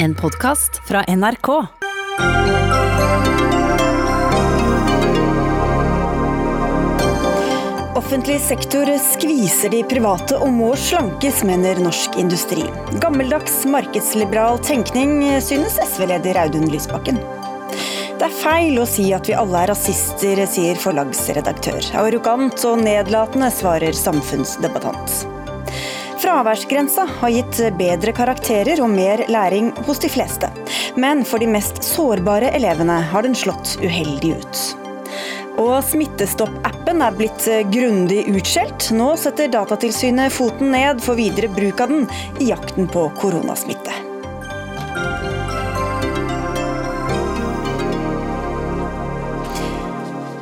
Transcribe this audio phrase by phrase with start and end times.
[0.00, 1.48] En podkast fra NRK.
[7.96, 12.62] Offentlig sektor skviser de private og må slankes, mener Norsk Industri.
[13.02, 17.18] Gammeldags markedsliberal tenkning, synes SV-leder Audun Lysbakken.
[18.18, 21.82] Det er feil å si at vi alle er rasister, sier forlagsredaktør.
[22.04, 25.37] Arrogant og nedlatende, svarer samfunnsdebattant.
[26.38, 30.46] Fraværsgrensa har gitt bedre karakterer og mer læring hos de fleste.
[30.94, 34.60] Men for de mest sårbare elevene har den slått uheldig ut.
[35.58, 38.92] Og Smittestopp-appen er blitt grundig utskjelt.
[38.94, 42.06] Nå setter Datatilsynet foten ned for videre bruk av den
[42.38, 43.77] i jakten på koronasmitte.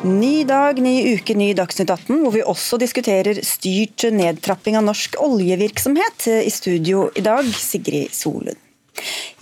[0.07, 5.17] Ny dag, ny uke, ny Dagsnytt 18, hvor vi også diskuterer styrt nedtrapping av norsk
[5.19, 6.29] oljevirksomhet.
[6.47, 8.66] I studio i dag, Sigrid Solund.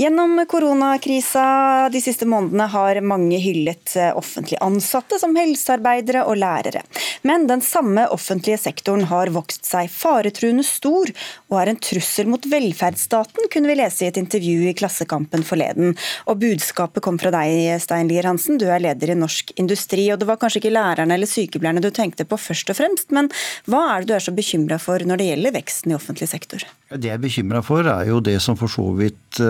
[0.00, 6.82] Gjennom koronakrisa de siste månedene har mange hyllet offentlig ansatte som helsearbeidere og lærere.
[7.24, 11.08] Men den samme offentlige sektoren har vokst seg faretruende stor,
[11.48, 15.94] og er en trussel mot velferdsstaten, kunne vi lese i et intervju i Klassekampen forleden.
[16.28, 20.08] Og budskapet kom fra deg, Stein Lier Hansen, du er leder i Norsk Industri.
[20.12, 23.30] Og det var kanskje ikke lærerne eller sykepleierne du tenkte på først og fremst, men
[23.70, 26.66] hva er det du er så bekymra for når det gjelder veksten i offentlig sektor?
[26.94, 29.40] Det jeg er bekymra for, er jo det som for så vidt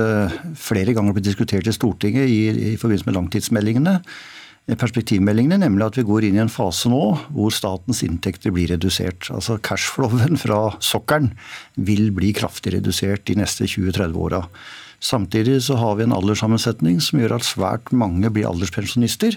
[0.58, 2.40] flere ganger blitt diskutert i Stortinget i,
[2.74, 3.98] i forbindelse med langtidsmeldingene.
[4.64, 7.02] Perspektivmeldingene, nemlig at vi går inn i en fase nå
[7.34, 9.28] hvor statens inntekter blir redusert.
[9.34, 11.34] Altså Cashflowen fra sokkelen
[11.76, 14.40] vil bli kraftig redusert de neste 20-30 åra.
[15.04, 19.36] Samtidig så har vi en alderssammensetning som gjør at svært mange blir alderspensjonister.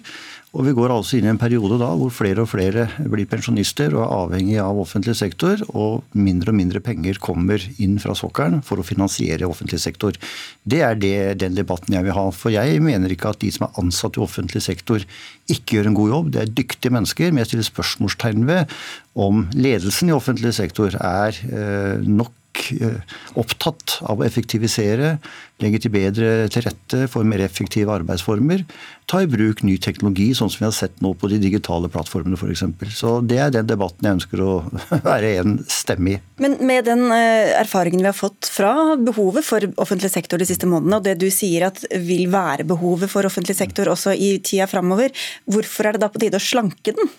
[0.55, 3.91] Og vi går altså inn i en periode da hvor flere og flere blir pensjonister
[3.97, 8.63] og er avhengig av offentlig sektor, og mindre og mindre penger kommer inn fra sokkelen
[8.63, 10.15] for å finansiere offentlig sektor.
[10.63, 12.25] Det er det, den debatten jeg vil ha.
[12.31, 15.03] For jeg mener ikke at de som er ansatt i offentlig sektor
[15.51, 16.31] ikke gjør en god jobb.
[16.31, 18.79] Det er dyktige mennesker, men jeg stiller spørsmålstegn ved
[19.19, 22.07] om ledelsen i offentlig sektor er eh,
[22.57, 25.17] nok opptatt av å effektivisere,
[25.61, 28.63] legge til bedre til rette for mer effektive arbeidsformer,
[29.09, 32.37] ta i bruk ny teknologi, sånn som vi har sett nå på de digitale plattformene
[32.37, 32.65] f.eks.
[32.97, 34.57] Så Det er den debatten jeg ønsker å
[35.07, 36.19] være en stemme i.
[36.43, 40.99] Men med den erfaringen vi har fått fra behovet for offentlig sektor de siste månedene,
[40.99, 45.15] og det du sier at vil være behovet for offentlig sektor også i tida framover,
[45.49, 47.17] hvorfor er det da på tide å slanke den?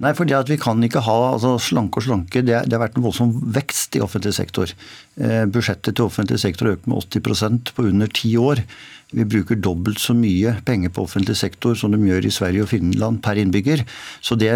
[0.00, 2.96] Nei, fordi at vi kan ikke ha altså Slanke og slanke, det, det har vært
[2.96, 4.72] en voldsom vekst i offentlig sektor.
[5.20, 8.64] Eh, budsjettet til offentlig sektor har økt med 80% på under ti år.
[9.10, 12.70] Vi bruker dobbelt så mye penger på offentlig sektor som de gjør i Sverige og
[12.70, 13.82] Finland per innbygger.
[14.22, 14.50] Så det,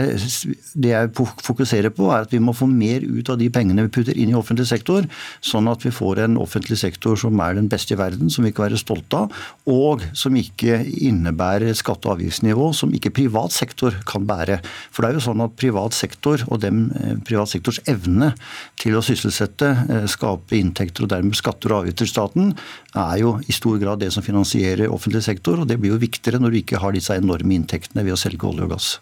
[0.79, 3.93] det, jeg fokuserer på, er at vi må få mer ut av de pengene vi
[3.97, 5.09] putter inn i offentlig sektor,
[5.43, 8.53] sånn at vi får en offentlig sektor som er den beste i verden, som vi
[8.55, 13.99] kan være stolte av, og som ikke innebærer skatte- og avgiftsnivå som ikke privat sektor
[14.07, 14.61] kan bære.
[14.95, 18.35] For det er jo sånn at privat sektor og dem, eh, privat sektors evne
[18.79, 20.07] til å sysselsette, eh,
[20.55, 22.55] skape inntekter og dermed skatter og avgifter til staten,
[22.95, 26.41] er jo i stor grad det som finansierer offentlig sektor, og det blir jo viktigere
[26.41, 28.99] når du ikke har disse enorme inntektene ved å selge olje og gass.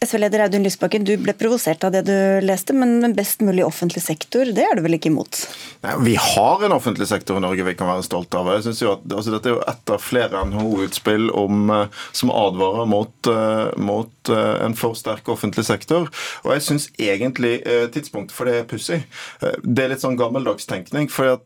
[0.00, 4.48] SV-leder Audun Lysbakken, du ble provosert av det du leste, men best mulig offentlig sektor,
[4.48, 5.42] det er du vel ikke imot?
[5.84, 8.48] Nei, vi har en offentlig sektor i Norge vi kan være stolte av.
[8.54, 12.88] Jeg synes jo at altså, Dette er jo ett av flere NHO-utspill eh, som advarer
[12.88, 16.08] mot, uh, mot uh, en for sterk offentlig sektor.
[16.46, 17.58] Og jeg syns egentlig
[17.92, 19.02] tidspunktet for det er pussig.
[19.40, 21.12] det er litt sånn gammeldags tenkning.
[21.12, 21.36] For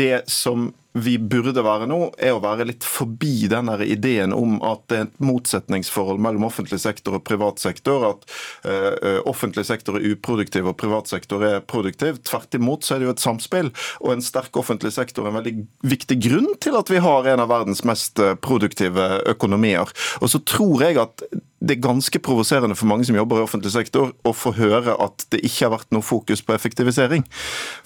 [0.00, 4.84] det som vi burde være nå, er å være litt forbi den ideen om at
[4.90, 8.06] det er et motsetningsforhold mellom offentlig sektor og privat sektor.
[8.08, 8.24] At
[8.64, 12.22] uh, offentlig sektor er uproduktiv og privat sektor er produktiv.
[12.26, 13.72] Tvert imot så er det jo et samspill.
[14.02, 17.44] Og en sterk offentlig sektor er en veldig viktig grunn til at vi har en
[17.44, 19.92] av verdens mest eh, produktive økonomier.
[20.22, 21.26] Og så tror jeg at
[21.66, 25.26] det er ganske provoserende for mange som jobber i offentlig sektor, å få høre at
[25.34, 27.24] det ikke har vært noe fokus på effektivisering.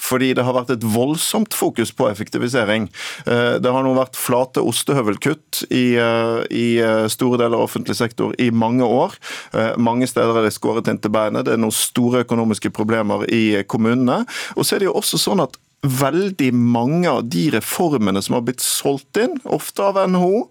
[0.01, 2.89] Fordi det har vært et voldsomt fokus på effektivisering.
[3.27, 7.97] Eh, det har nå vært flate ostehøvelkutt i, eh, i eh, store deler av offentlig
[7.99, 9.17] sektor i mange år.
[9.81, 11.47] Mange steder er det skåret inn til beinet.
[11.47, 14.23] Det er noen store økonomiske problemer i kommunene.
[14.57, 18.45] Og så er det jo også sånn at veldig mange av de reformene som har
[18.45, 20.43] blitt solgt inn, ofte av NHO,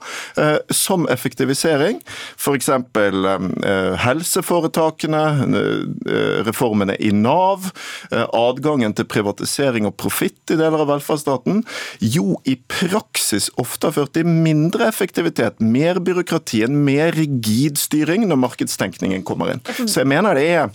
[0.42, 2.00] eh, som effektivisering.
[2.38, 2.70] F.eks.
[2.70, 7.72] Eh, helseforetakene, eh, reformene i Nav,
[8.10, 11.64] adgangen til privatisering og profitt i deler av velferdsstaten,
[12.00, 18.26] jo i praksis ofte har ført til mindre effektivitet, mer byråkrati, en mer rigid styring
[18.28, 19.64] når markedstenkningen kommer inn.
[19.86, 20.70] Så jeg mener det er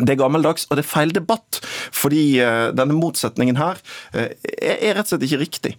[0.00, 1.62] det er gammeldags, og det er feil debatt.
[1.94, 3.80] Fordi uh, denne motsetningen her
[4.16, 4.28] uh,
[4.60, 5.76] er, rett og slett ikke riktig.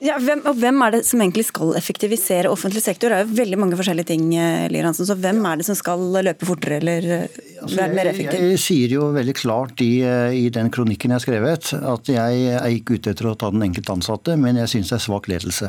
[0.00, 3.12] Ja, hvem, og hvem er det som egentlig skal effektivisere offentlig sektor?
[3.12, 5.76] Det er jo veldig mange forskjellige ting, eh, Lier Hansen, så hvem er det som
[5.76, 8.40] skal løpe fortere eller eh, Altså, være mer effektiv?
[8.40, 12.46] jeg sier jo veldig klart i, eh, i den kronikken jeg har skrevet, at jeg
[12.56, 15.28] er ikke ute etter å ta den enkelte ansatte, men jeg syns det er svak
[15.28, 15.68] ledelse.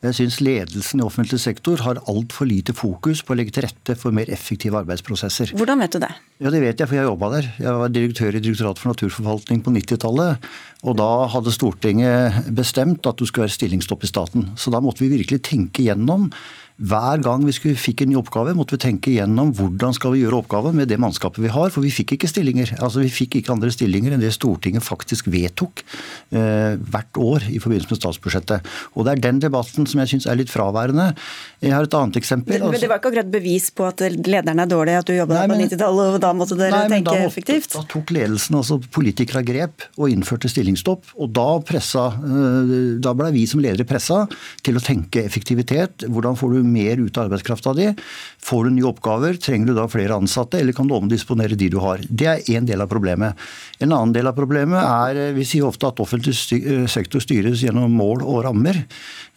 [0.00, 3.92] Jeg syns ledelsen i offentlig sektor har altfor lite fokus på å legge til rette
[4.00, 5.52] for mer effektive arbeidsprosesser.
[5.60, 6.08] Hvordan vet du det?
[6.40, 7.48] Ja, det vet jeg, for jeg jobba der.
[7.60, 10.48] Jeg var direktør i Direktoratet for naturforvaltning på 90-tallet.
[10.88, 14.48] Og da hadde Stortinget bestemt at du skulle være stillingsstopp i staten.
[14.56, 16.30] Så da måtte vi virkelig tenke gjennom
[16.80, 20.22] hver gang vi skulle, fikk en ny oppgave, måtte vi tenke gjennom hvordan skal vi
[20.22, 21.68] gjøre oppgaven med det mannskapet vi har.
[21.74, 22.70] For vi fikk ikke stillinger.
[22.80, 25.82] Altså Vi fikk ikke andre stillinger enn det Stortinget faktisk vedtok
[26.32, 28.70] eh, hvert år i forbindelse med statsbudsjettet.
[28.96, 31.10] Og det er den debatten som jeg syns er litt fraværende.
[31.60, 32.56] Jeg har et annet eksempel.
[32.56, 35.36] Men altså- det var ikke akkurat bevis på at lederne er dårlige, at du jobba
[35.42, 37.72] der på 90-tallet, og da måtte dere Nei, tenke da måtte- effektivt?
[37.76, 41.14] Da tok ledelsen, altså politikere, grep og innførte stillingsstopp.
[41.20, 44.28] Og da, pressa, eh, da ble vi som ledere pressa
[44.62, 46.06] til å tenke effektivitet.
[46.08, 47.94] Hvordan får du mer ut av arbeidskrafta di?
[48.40, 49.38] Får du nye oppgaver?
[49.40, 51.98] Trenger du da flere ansatte, eller kan du omdisponere de du har?
[52.08, 53.34] Det er én del av problemet.
[53.80, 57.62] En annen del av problemet er eh, Vi sier ofte at offentlig eh, sektor styres
[57.62, 58.84] gjennom mål og rammer.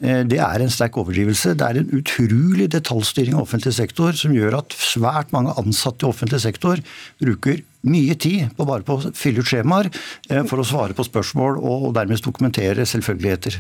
[0.04, 1.54] Det er en sterk overdrivelse.
[1.56, 6.10] Det er en utrolig detaljstyring av offentlig sektor som gjør at svært mange ansatte i
[6.10, 6.82] offentlig sektor
[7.22, 9.90] bruker mye tid på bare på å fylle ut skjemaer
[10.30, 13.60] eh, for å svare på spørsmål og dermed dokumentere selvfølgeligheter.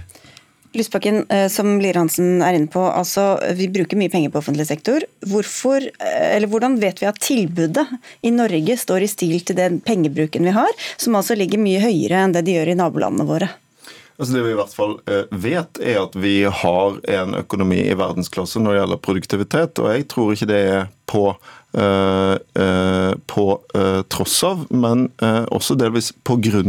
[0.73, 4.65] Lysbakken, eh, som Lier Hansen er inne på, altså vi bruker mye penger på offentlig
[4.71, 5.03] sektor.
[5.29, 7.85] Hvorfor, eh, eller hvordan vet vi at tilbudet
[8.25, 12.23] i Norge står i stil til den pengebruken vi har, som altså ligger mye høyere
[12.23, 13.51] enn det de gjør i nabolandene våre?
[14.13, 14.91] Altså Det vi i hvert fall
[15.41, 19.81] vet, er at vi har en økonomi i verdensklasse når det gjelder produktivitet.
[19.81, 21.23] Og jeg tror ikke det er på,
[21.73, 26.11] på eh, tross av, men eh, også delvis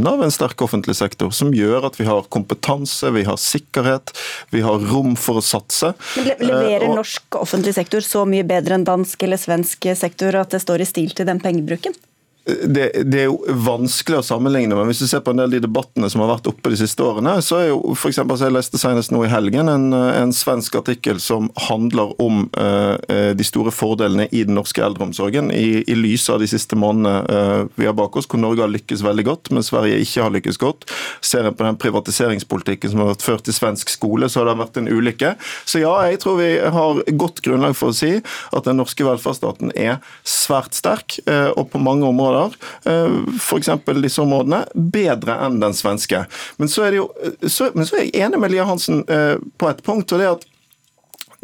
[0.08, 4.14] av en sterk offentlig sektor, som gjør at vi har kompetanse, vi har sikkerhet,
[4.50, 5.92] vi har rom for å satse.
[6.16, 10.54] Men Leverer Eh, norsk offentlig sektor så mye bedre enn dansk eller svensk sektor at
[10.54, 11.96] det står i stil til den pengebruken?
[12.44, 15.54] Det, det er jo vanskelig å sammenligne, men hvis du ser på en del av
[15.54, 18.52] de debattene som har vært oppe de siste årene, så er jo for så Jeg
[18.52, 23.72] leste senest nå i helgen en, en svensk artikkel som handler om uh, de store
[23.72, 27.96] fordelene i den norske eldreomsorgen, i, i lys av de siste månedene uh, vi har
[27.96, 30.84] bak oss, hvor Norge har lykkes veldig godt, men Sverige ikke har lykkes godt.
[31.24, 34.58] Ser en på den privatiseringspolitikken som har vært ført i svensk skole, så har det
[34.60, 35.32] vært en ulykke.
[35.64, 39.72] Så ja, jeg tror vi har godt grunnlag for å si at den norske velferdsstaten
[39.72, 43.70] er svært sterk, uh, og på mange områder F.eks.
[44.02, 46.24] disse områdene, bedre enn den svenske.
[46.60, 47.08] Men så er, jo,
[47.46, 50.28] så, men så er jeg enig med Lia Hansen eh, på et punkt, og det
[50.28, 50.48] er at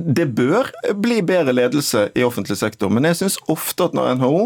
[0.01, 4.43] det bør bli bedre ledelse i offentlig sektor, men jeg syns ofte at når NHO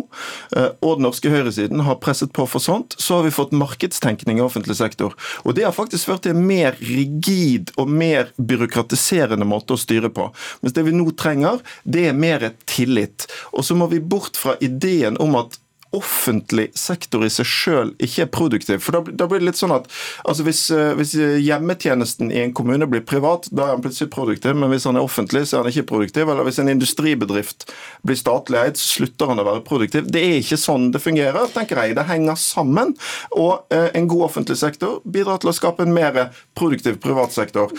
[0.56, 4.40] eh, og den norske høyresiden har presset på for sånt, så har vi fått markedstenkning
[4.40, 5.14] i offentlig sektor.
[5.44, 10.10] Og det har faktisk ført til en mer rigid og mer byråkratiserende måte å styre
[10.14, 10.30] på.
[10.62, 13.28] Mens det vi nå trenger, det er mer tillit.
[13.54, 15.60] Og så må vi bort fra ideen om at
[15.94, 18.82] offentlig sektor i seg sjøl ikke er produktiv.
[18.84, 19.86] For da, da, blir det litt sånn at
[20.24, 20.64] altså hvis,
[20.98, 21.14] hvis,
[21.44, 25.06] hjemmetjenesten i en kommune blir privat, da er han plutselig produktiv, men hvis han er
[25.06, 26.26] offentlig, så er han ikke produktiv.
[26.26, 27.68] Eller hvis en industribedrift
[28.06, 30.10] blir statlig eid, så slutter han å være produktiv.
[30.10, 31.96] Det er ikke sånn det fungerer, tenker jeg.
[31.98, 32.94] Det henger sammen.
[33.38, 37.72] Og eh, en god offentlig sektor bidrar til å skape en mer produktiv privat sektor.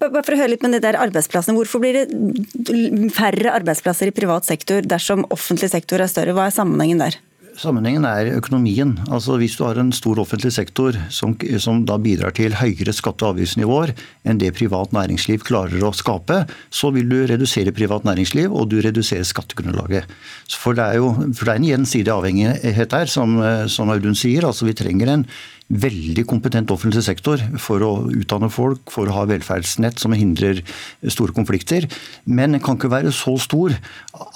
[0.00, 4.14] Bare for å høre litt med de der arbeidsplassene, Hvorfor blir det færre arbeidsplasser i
[4.16, 6.32] privat sektor dersom offentlig sektor er større?
[6.36, 7.18] Hva er sammenhengen der?
[7.58, 8.92] Sammenhengen er økonomien.
[9.10, 13.26] Altså Hvis du har en stor offentlig sektor som, som da bidrar til høyere skatte-
[13.26, 13.94] og avgiftsnivåer
[14.28, 18.80] enn det privat næringsliv klarer å skape, så vil du redusere privat næringsliv og du
[18.84, 20.10] reduserer skattegrunnlaget.
[20.52, 24.46] For det er jo for det er en gjensidig avhengighet her, som, som Audun sier.
[24.46, 25.26] altså Vi trenger en
[25.70, 30.62] veldig kompetent offentlig sektor for å utdanne folk, for å ha velferdsnett som hindrer
[31.06, 31.86] store konflikter.
[32.26, 33.76] Men den kan ikke være så stor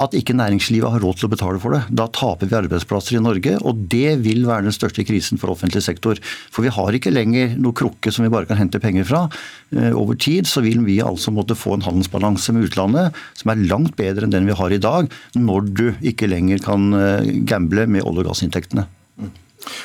[0.03, 1.83] at ikke næringslivet har råd til å betale for det.
[1.91, 5.83] Da taper vi arbeidsplasser i Norge, og det vil være den største krisen for offentlig
[5.87, 6.21] sektor.
[6.55, 9.27] For vi har ikke lenger noe krukke som vi bare kan hente penger fra.
[9.95, 13.99] Over tid så vil vi altså måtte få en handelsbalanse med utlandet som er langt
[13.99, 16.93] bedre enn den vi har i dag, når du ikke lenger kan
[17.49, 18.87] gamble med olje- og gassinntektene.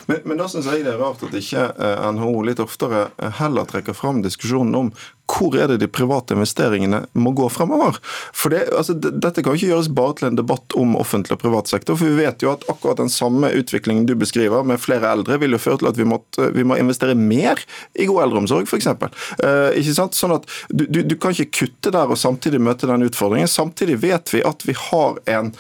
[0.10, 1.70] Men, men da syns jeg det er rart at ikke
[2.16, 3.08] NHO litt oftere
[3.40, 4.92] heller trekker fram diskusjonen om
[5.30, 8.00] hvor er det de private investeringene må gå fremover.
[8.36, 11.70] For det, altså, Dette kan ikke gjøres bare til en debatt om offentlig og privat
[11.72, 11.98] sektor.
[12.00, 15.56] For vi vet jo at akkurat den samme utviklingen du beskriver, med flere eldre, vil
[15.56, 17.62] jo føre til at vi, måtte, vi må investere mer
[17.94, 18.90] i god eldreomsorg, f.eks.
[18.90, 20.18] Eh, ikke sant?
[20.18, 23.52] Sånn at du, du, du kan ikke kutte der og samtidig møte den utfordringen.
[23.52, 25.54] Samtidig vet vi at vi har en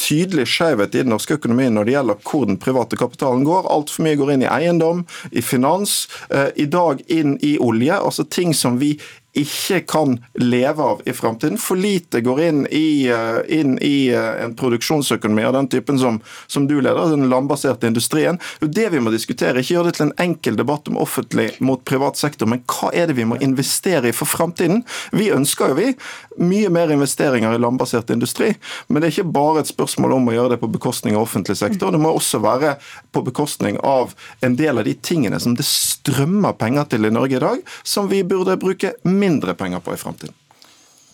[0.00, 3.68] tydelig skjevhet i den norske økonomien når det gjelder hvor den private kapitalen går.
[3.72, 7.94] Altfor mye går inn i eiendom, i finans, eh, i dag inn i olje.
[7.96, 8.96] Altså ting som vi
[9.36, 11.58] ikke kan leve av i framtiden.
[11.60, 16.20] For lite går inn i, eh, inn i eh, en produksjonsøkonomi av den typen som,
[16.46, 18.40] som du leder, den landbaserte industrien.
[18.60, 19.60] Det er det vi må diskutere.
[19.60, 23.10] Ikke gjøre det til en enkel debatt om offentlig mot privat sektor, men hva er
[23.10, 24.82] det vi må investere i for framtiden?
[25.12, 25.92] Vi ønsker jo vi
[26.40, 28.54] mye mer investeringer i landbasert industri,
[28.88, 31.56] men det er ikke bare et spørsmål om å gjøre det på bekostning av offentlig
[31.60, 31.92] sektor.
[31.92, 32.76] Det må også være
[33.12, 34.14] på bekostning av
[34.44, 38.10] en del av de tingene som det strømmer penger til i Norge i dag, som
[38.12, 38.94] vi burde bruke
[39.26, 40.34] mindre penger på i framtiden.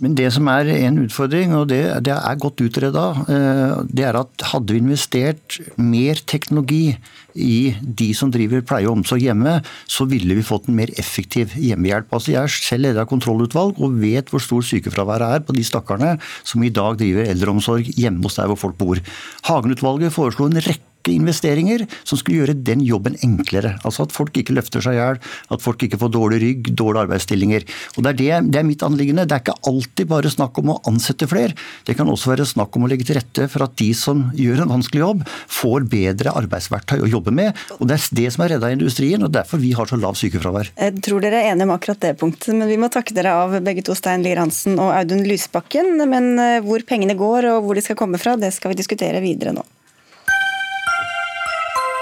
[0.02, 4.18] Men det som er en utfordring, og det, det er godt utreda, eh, det er
[4.18, 6.96] at hadde vi investert mer teknologi
[7.38, 11.54] i de som driver pleie og omsorg hjemme, så ville vi fått en mer effektiv
[11.54, 12.10] hjemmehjelp.
[12.10, 15.66] Altså jeg er selv leder av kontrollutvalg og vet hvor stor sykefraværet er på de
[15.70, 19.02] stakkarene som i dag driver eldreomsorg hjemme hos der hvor folk bor.
[19.46, 23.78] Hagen-utvalget foreslo en rekke rekke investeringer som skulle gjøre den jobben enklere.
[23.84, 25.18] Altså At folk ikke løfter seg i hjel,
[25.50, 27.64] at folk ikke får dårlig rygg, dårlige arbeidsstillinger.
[27.96, 29.26] Og det er, det, det er mitt anliggende.
[29.26, 31.56] Det er ikke alltid bare snakk om å ansette flere.
[31.86, 34.64] Det kan også være snakk om å legge til rette for at de som gjør
[34.64, 37.58] en vanskelig jobb, får bedre arbeidsverktøy å jobbe med.
[37.78, 40.72] Og Det er det som har redda industrien, og derfor vi har så lav sykefravær.
[40.76, 43.58] Jeg tror dere er enige om akkurat det punktet, men vi må takke dere av
[43.64, 45.94] begge to, Stein Lier Hansen og Audun Lysbakken.
[46.08, 49.22] Men eh, hvor pengene går og hvor de skal komme fra, det skal vi diskutere
[49.24, 49.64] videre nå.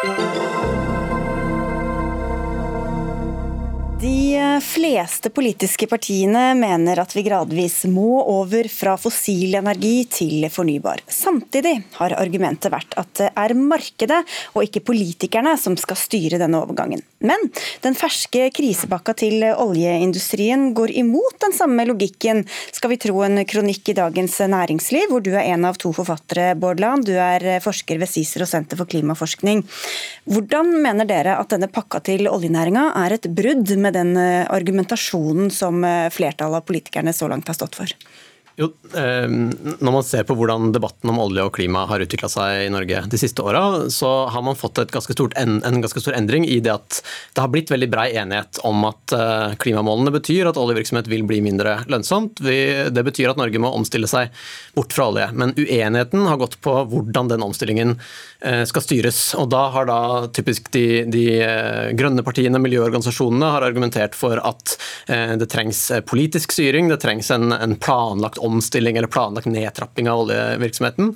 [0.03, 0.50] Thank you.
[4.01, 11.03] De fleste politiske partiene mener at vi gradvis må over fra fossil energi til fornybar.
[11.05, 14.23] Samtidig har argumentet vært at det er markedet
[14.55, 17.03] og ikke politikerne som skal styre denne overgangen.
[17.21, 17.51] Men
[17.85, 23.93] den ferske krisepakka til oljeindustrien går imot den samme logikken, skal vi tro en kronikk
[23.93, 27.05] i Dagens Næringsliv, hvor du er en av to forfattere, Bård Land.
[27.05, 29.61] Du er forsker ved CICER og Senter for klimaforskning.
[30.25, 35.85] Hvordan mener dere at denne pakka til oljenæringa er et brudd med den argumentasjonen som
[36.13, 37.95] flertallet av politikerne så langt har stått for?
[38.61, 39.51] Jo, ehm,
[39.81, 42.99] Når man ser på hvordan debatten om olje og klima har utvikla seg i Norge
[43.09, 46.75] de siste åra, så har man fått ganske en, en ganske stor endring i det
[46.75, 46.99] at
[47.33, 51.41] det har blitt veldig brei enighet om at eh, klimamålene betyr at oljevirksomhet vil bli
[51.41, 52.43] mindre lønnsomt.
[52.43, 54.29] Det betyr at Norge må omstille seg
[54.77, 55.31] bort fra olje.
[55.33, 57.97] Men uenigheten har gått på hvordan den omstillingen
[58.45, 59.23] eh, skal styres.
[59.41, 60.01] Og da har da
[60.37, 64.77] typisk de, de eh, grønne partiene, miljøorganisasjonene, har argumentert for at
[65.11, 70.25] det trengs politisk styring, det trengs en, en planlagt omstilling omstilling eller planlagt nedtrapping av
[70.25, 71.15] oljevirksomheten.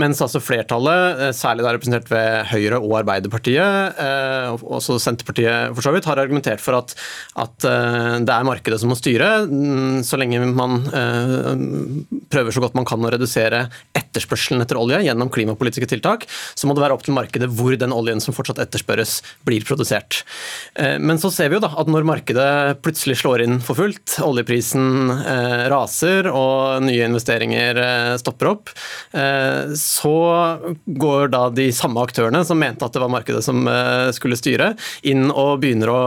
[0.00, 5.74] Mens altså flertallet, eh, særlig da representert ved Høyre og Arbeiderpartiet, eh, og også Senterpartiet
[5.74, 6.94] for så vidt, har argumentert for at,
[7.40, 9.30] at eh, det er markedet som må styre.
[9.50, 10.78] Mm, så lenge man
[12.30, 13.64] prøver så godt man kan å redusere
[13.96, 17.94] etterspørselen etter olje gjennom klimapolitiske tiltak, så må det være opp til markedet hvor den
[17.94, 20.22] oljen som fortsatt etterspørres, blir produsert.
[20.76, 22.50] Men så ser vi jo da at når markedet
[22.84, 25.10] plutselig slår inn for fullt, oljeprisen
[25.72, 28.70] raser og nye investeringer eh, stopper opp,
[29.12, 30.16] eh, så
[30.86, 34.72] går da de samme aktørene som mente at det var markedet som eh, skulle styre,
[35.06, 36.00] inn og begynner å,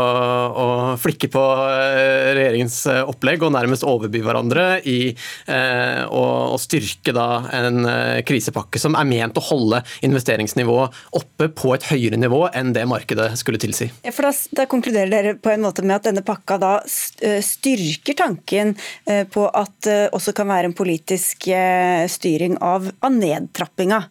[0.49, 0.67] å
[1.01, 5.13] flikke på regjeringens opplegg og nærmest overby hverandre i
[5.53, 7.85] å, å styrke da en
[8.27, 13.31] krisepakke som er ment å holde investeringsnivået oppe på et høyere nivå enn det markedet
[13.39, 13.89] skulle tilsi.
[14.05, 18.17] Ja, for da, da konkluderer dere på en måte med at denne pakka da styrker
[18.19, 18.75] tanken
[19.33, 24.01] på at også også kan være en politisk eh, styring av, av nedtrappinga.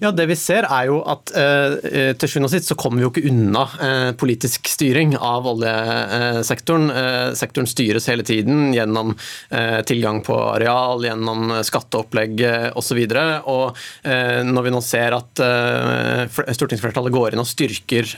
[0.00, 3.00] Ja, Det vi ser er jo at eh, eh, til sjuende og sist så kommer
[3.00, 6.88] vi jo ikke unna eh, politisk styring av oljesektoren.
[6.90, 9.12] Eh, sektoren styres hele tiden gjennom
[9.50, 12.42] eh, tilgang på areal, gjennom skatteopplegg
[12.78, 13.02] osv.
[13.02, 18.08] Og, så og eh, når vi nå ser at stortingsflertallet går inn og styrker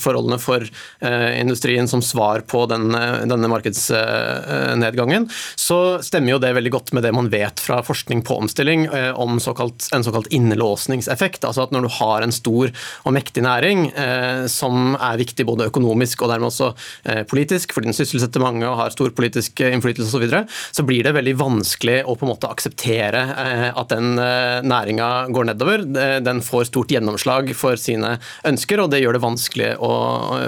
[0.00, 0.64] forholdene for
[1.02, 2.90] industrien som svar på den,
[3.28, 8.38] denne markedsnedgangen, så stemmer jo det veldig godt med det man vet fra forskning på
[8.42, 8.86] omstilling
[9.18, 11.44] om såkalt, en såkalt innelåsning innlåsningseffekt.
[11.44, 12.70] Altså at når du har en stor
[13.04, 16.72] og mektig næring eh, som er viktig både økonomisk og dermed også
[17.04, 20.84] eh, politisk, fordi den sysselsetter mange og har stor politisk innflytelse osv., så, videre, så
[20.86, 25.50] blir det veldig vanskelig å på en måte akseptere eh, at den eh, næringa går
[25.50, 25.86] nedover.
[26.22, 28.16] Den får stort gjennomslag for sine
[28.48, 29.92] ønsker, og det gjør det vanskelig å,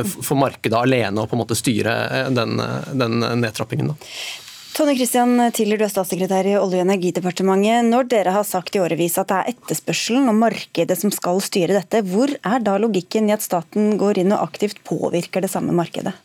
[0.05, 2.61] for markedet alene å på en måte styre eh, den,
[2.95, 3.95] den nedtrappingen.
[3.95, 4.44] Da.
[4.75, 7.87] Tone Christian Tiller, du er statssekretær i Olje- og energidepartementet.
[7.87, 11.77] Når dere har sagt i årevis at det er etterspørselen og markedet som skal styre
[11.77, 15.71] dette, hvor er da logikken i at staten går inn og aktivt påvirker det samme
[15.79, 16.17] markedet?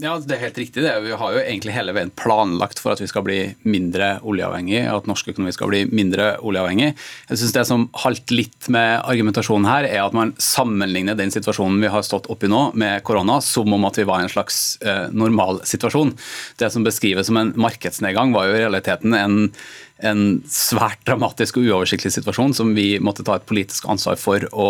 [0.00, 0.82] Ja, Det er helt riktig.
[0.82, 0.92] det.
[1.04, 5.06] Vi har jo egentlig hele veien planlagt for at vi skal bli mindre oljeavhengig, at
[5.06, 6.94] norsk økonomi skal bli mindre oljeavhengig.
[7.28, 11.80] Jeg synes Det som halter litt med argumentasjonen her, er at man sammenligner den situasjonen
[11.80, 14.78] vi har stått oppi nå med korona, som om at vi var i en slags
[14.82, 16.16] eh, normalsituasjon.
[16.56, 19.50] Det som beskrives som en markedsnedgang, var jo i realiteten en
[19.98, 24.68] en svært dramatisk og uoversiktlig situasjon som vi måtte ta et politisk ansvar for å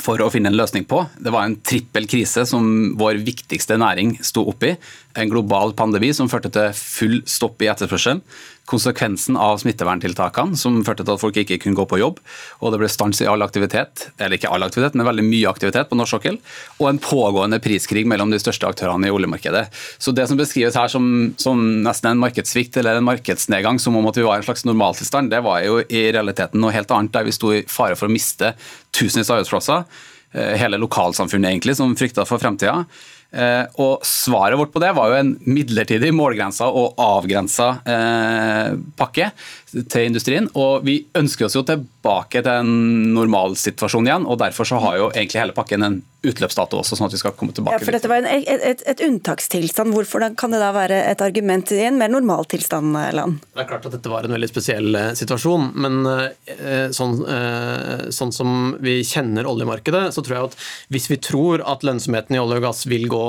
[0.00, 1.02] for å finne en løsning på.
[1.20, 2.64] Det var en trippel krise som
[2.98, 4.74] vår viktigste næring sto oppi.
[5.18, 8.22] En global pandemi som førte til full stopp i etterspørselen
[8.70, 12.20] konsekvensen av smitteverntiltakene som førte til at folk ikke kunne gå på jobb.
[12.62, 15.90] Og det ble stans i all aktivitet, eller ikke all aktivitet, men veldig mye aktivitet
[15.90, 16.38] på norsk sokkel.
[16.78, 19.66] Og en pågående priskrig mellom de største aktørene i oljemarkedet.
[19.98, 21.04] Så det som beskrives her som,
[21.42, 25.32] som nesten en markedssvikt eller en markedsnedgang, som om at vi var en slags normaltilstand,
[25.32, 28.14] det var jo i realiteten noe helt annet, der vi sto i fare for å
[28.14, 28.54] miste
[28.94, 29.84] tusenvis av arbeidsplasser.
[30.32, 32.86] Eh, hele lokalsamfunnet egentlig, som frykta for fremtida.
[33.32, 39.30] Eh, og svaret vårt på det var jo en midlertidig målgrensa og avgrensa eh, pakke
[39.72, 40.50] til industrien.
[40.52, 45.10] Og vi ønsker oss jo tilbake til en normalsituasjon igjen, og derfor så har jo
[45.14, 47.74] egentlig hele pakken en utløpsdato også, sånn at vi skal komme tilbake.
[47.74, 49.94] Ja, for Dette var en, et, et, et, unntakstilstand.
[49.96, 53.40] Hvorfor kan det da være et argument i en mer normaltilstand, Land?
[53.52, 58.04] Det er klart at dette var en veldig spesiell eh, situasjon, men eh, sånn, eh,
[58.14, 60.56] sånn, som vi kjenner oljemarkedet, så tror jeg at
[60.94, 63.24] hvis vi tror at lønnsomheten i olje og gass vil gå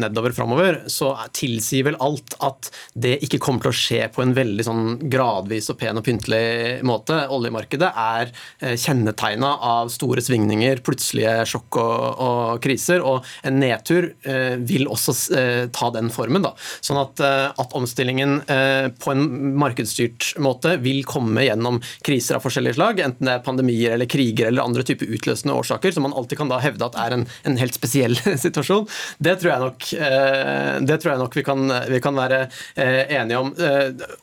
[0.00, 4.34] nedover framover, så tilsier vel alt at det ikke kommer til å skje på en
[4.36, 7.16] veldig sånn gradvis og pen og pyntelig måte.
[7.32, 13.02] Oljemarkedet er kjennetegna av store svingninger, plutselige sjokk og, og, kriser.
[13.06, 16.44] Og en nedtur eh, vil også eh, ta den formen.
[16.44, 16.54] Da.
[16.84, 18.40] Sånn at, at omstillingen
[19.00, 19.22] på en
[19.60, 24.48] markedsstyrt måte vil komme gjennom kriser av forskjellige slag, enten det er pandemier eller kriger
[24.48, 27.58] eller andre typer utløsende årsaker, som man alltid kan da hevde at er en, en
[27.60, 28.88] helt spesiell situasjon.
[29.18, 29.88] Det tror jeg nok,
[30.90, 32.40] tror jeg nok vi, kan, vi kan være
[32.76, 33.52] enige om.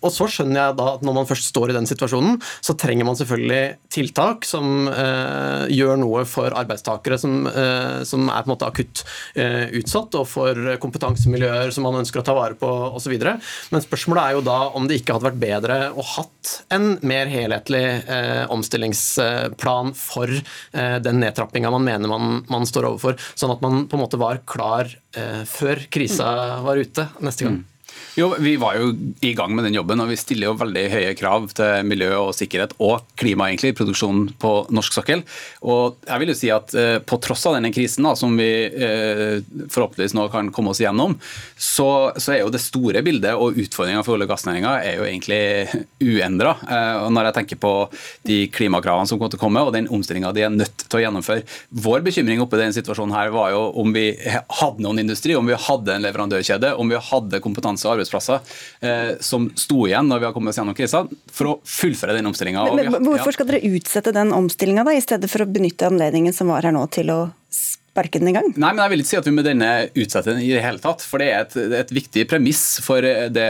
[0.02, 3.08] Og så skjønner jeg da at når man først står i den situasjonen, så trenger
[3.08, 8.54] man selvfølgelig tiltak som eh, gjør noe for arbeidstakere som, eh, som, er på en
[8.56, 9.04] måte akutt
[9.36, 13.16] eh, utsatt, og for kompetansemiljøer som man ønsker å ta vare på osv.
[13.18, 17.30] Men spørsmålet er jo da om det ikke hadde vært bedre å hatt en mer
[17.32, 23.64] helhetlig eh, omstillingsplan for eh, den nedtrappinga man mener man, man, står overfor, sånn at
[23.64, 27.60] man på en måte var klar eh, før krisa var ute neste gang.
[27.62, 27.77] Mm.
[28.18, 31.14] Jo, Vi var jo i gang med den jobben, og vi stiller jo veldig høye
[31.14, 35.22] krav til miljø og sikkerhet og klima egentlig, i produksjonen på norsk sokkel.
[35.62, 38.48] Og jeg vil jo si at eh, På tross av denne krisen da, som vi
[38.66, 39.38] eh,
[39.70, 41.14] forhåpentligvis nå kan komme oss igjennom,
[41.54, 45.06] så, så er jo det store bildet og utfordringa for olje- og gassnæringa er jo
[45.06, 46.56] egentlig uendra.
[46.66, 47.76] Eh, når jeg tenker på
[48.26, 51.04] de klimakravene som kommer til å komme, og den omstillinga de er nødt til å
[51.06, 51.46] gjennomføre.
[51.86, 55.46] Vår bekymring oppe i denne situasjonen her var jo om vi hadde noen industri, om
[55.46, 58.40] vi hadde en leverandørkjede, om vi hadde kompetanse og arbeidsplasser arbeidsplasser
[58.80, 62.30] eh, som sto igjen når vi har kommet oss gjennom krisa, for å fullføre den
[62.30, 62.66] omstillinga.
[63.04, 66.76] Hvorfor skal dere utsette den omstillinga, i stedet for å benytte anledningen som var her
[66.76, 67.20] nå til å
[67.98, 68.48] den i gang?
[68.56, 70.82] Nei, men Jeg vil ikke si at vi med denne utsetter den i det hele
[70.84, 71.04] tatt.
[71.06, 73.48] For det er et, et viktig premiss for det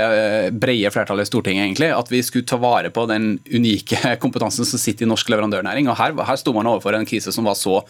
[0.57, 4.81] brede flertallet i Stortinget egentlig, at vi skulle ta vare på den unike kompetansen som
[4.81, 5.89] sitter i norsk leverandørnæring.
[5.91, 7.81] og Her, her sto man overfor en krise som var så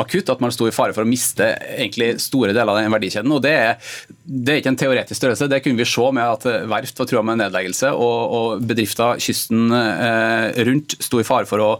[0.00, 1.46] akutt at man sto i fare for å miste
[1.76, 3.32] egentlig store deler av den verdikjeden.
[3.36, 3.90] og Det er,
[4.24, 5.50] det er ikke en teoretisk størrelse.
[5.50, 9.70] Det kunne vi se med at verft var trua med nedleggelse, og, og bedrifter kysten
[9.74, 11.70] eh, rundt sto i fare for å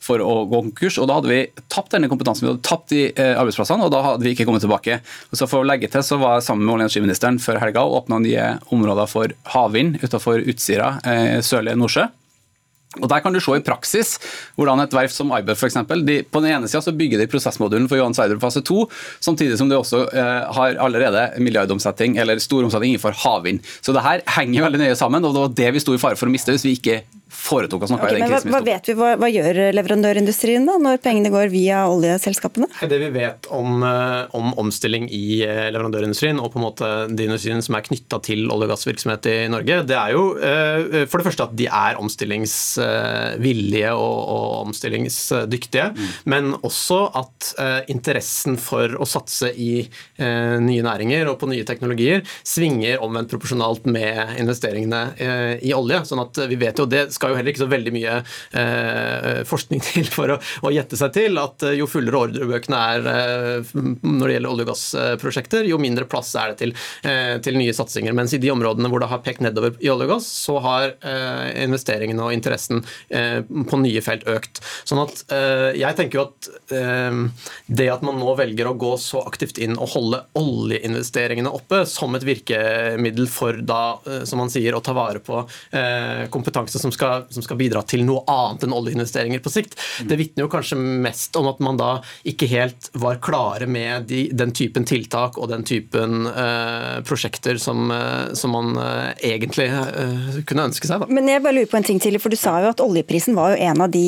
[0.00, 0.98] for å gå konkurs.
[0.98, 1.40] og Da hadde vi
[1.72, 4.64] tapt denne kompetansen, vi hadde tapt de eh, arbeidsplassene, og da hadde vi ikke kommet
[4.64, 5.00] tilbake.
[5.30, 7.60] Og så For å legge til så var jeg sammen med olje- og energiministeren før
[7.62, 12.08] helga og åpna nye områder for havvind utenfor Utsira, eh, sørlige Nordsjø.
[12.98, 14.16] Og Der kan du se i praksis
[14.58, 15.76] hvordan et verft som Iber f.eks.
[15.86, 18.80] På den ene sida bygger de prosessmodulen for Johan Sverdrup fase 2,
[19.22, 23.62] samtidig som de også eh, har allerede milliardomsetting eller stor omsetning innenfor havvind.
[23.80, 26.18] Så det her henger veldig nøye sammen, og det var det vi sto i fare
[26.18, 28.50] for å miste hvis vi ikke foretok å snakke okay, i den krisen.
[28.50, 32.68] Hva, hva, vet vi, hva, hva, gjør leverandørindustrien da, når pengene går via oljeselskapene?
[32.90, 37.28] Det vi vet om, eh, om, omstilling i eh, leverandørindustrien, og på en måte de
[37.28, 41.20] industrien som er knytta til olje- og gassvirksomhet i Norge, det er jo eh, for
[41.20, 46.10] det første at de er omstillingsvillige og, og omstillingsdyktige, mm.
[46.30, 47.52] men også at
[47.90, 49.82] interessen for å satse i
[50.20, 55.02] nye næringer og på nye teknologier svinger omvendt proporsjonalt med investeringene
[55.64, 56.02] i olje.
[56.08, 58.16] sånn at vi vet jo, det skal jo heller ikke så veldig mye
[58.56, 63.72] eh, forskning til for å, å, gjette seg til at jo fullere ordrebøkene er eh,
[63.76, 66.74] når det gjelder olje- og gassprosjekter, jo mindre plass er det til,
[67.06, 68.14] eh, til, nye satsinger.
[68.16, 70.94] Mens i de områdene hvor det har pekt nedover i olje og gass, så har
[70.94, 74.62] eh, investeringene og interessen eh, på nye felt økt.
[74.88, 75.22] Sånn at
[75.76, 76.48] jeg tenker jo at
[77.66, 82.14] det at man nå velger å gå så aktivt inn og holde oljeinvesteringene oppe som
[82.16, 85.42] et virkemiddel for da, som man sier, å ta vare på
[86.32, 90.46] kompetanse som skal, som skal bidra til noe annet enn oljeinvesteringer på sikt, det vitner
[90.46, 91.90] jo kanskje mest om at man da
[92.28, 97.90] ikke helt var klare med de, den typen tiltak og den typen uh, prosjekter som,
[97.92, 99.68] uh, som man uh, egentlig
[100.48, 101.02] kunne ønske seg.
[101.02, 101.10] Da.
[101.10, 103.54] Men jeg bare lurer på en ting til, for Du sa jo at oljeprisen var
[103.54, 104.04] jo en av de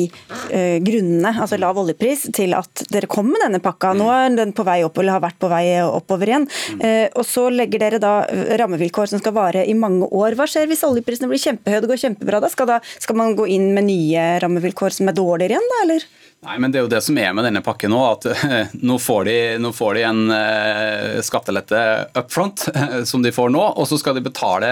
[0.53, 3.93] grunnene, altså lav oljepris, til at dere kom med denne pakka.
[3.97, 6.47] Nå er den på vei opp, eller har vært på vei oppover igjen.
[7.17, 8.13] og Så legger dere da
[8.59, 10.37] rammevilkår som skal vare i mange år.
[10.39, 12.41] Hva skjer hvis oljeprisene blir kjempehøye, det går kjempebra?
[12.43, 12.51] da?
[12.51, 12.79] Skal, da?
[12.99, 16.05] Skal man gå inn med nye rammevilkår som er dårligere igjen, da, eller?
[16.43, 17.99] Nei, men Det er jo det som er med denne pakken nå.
[18.11, 18.27] at
[18.87, 21.81] Nå får de, nå får de en uh, skattelette
[22.19, 22.65] up front,
[23.09, 24.69] som de får nå, og så skal de betale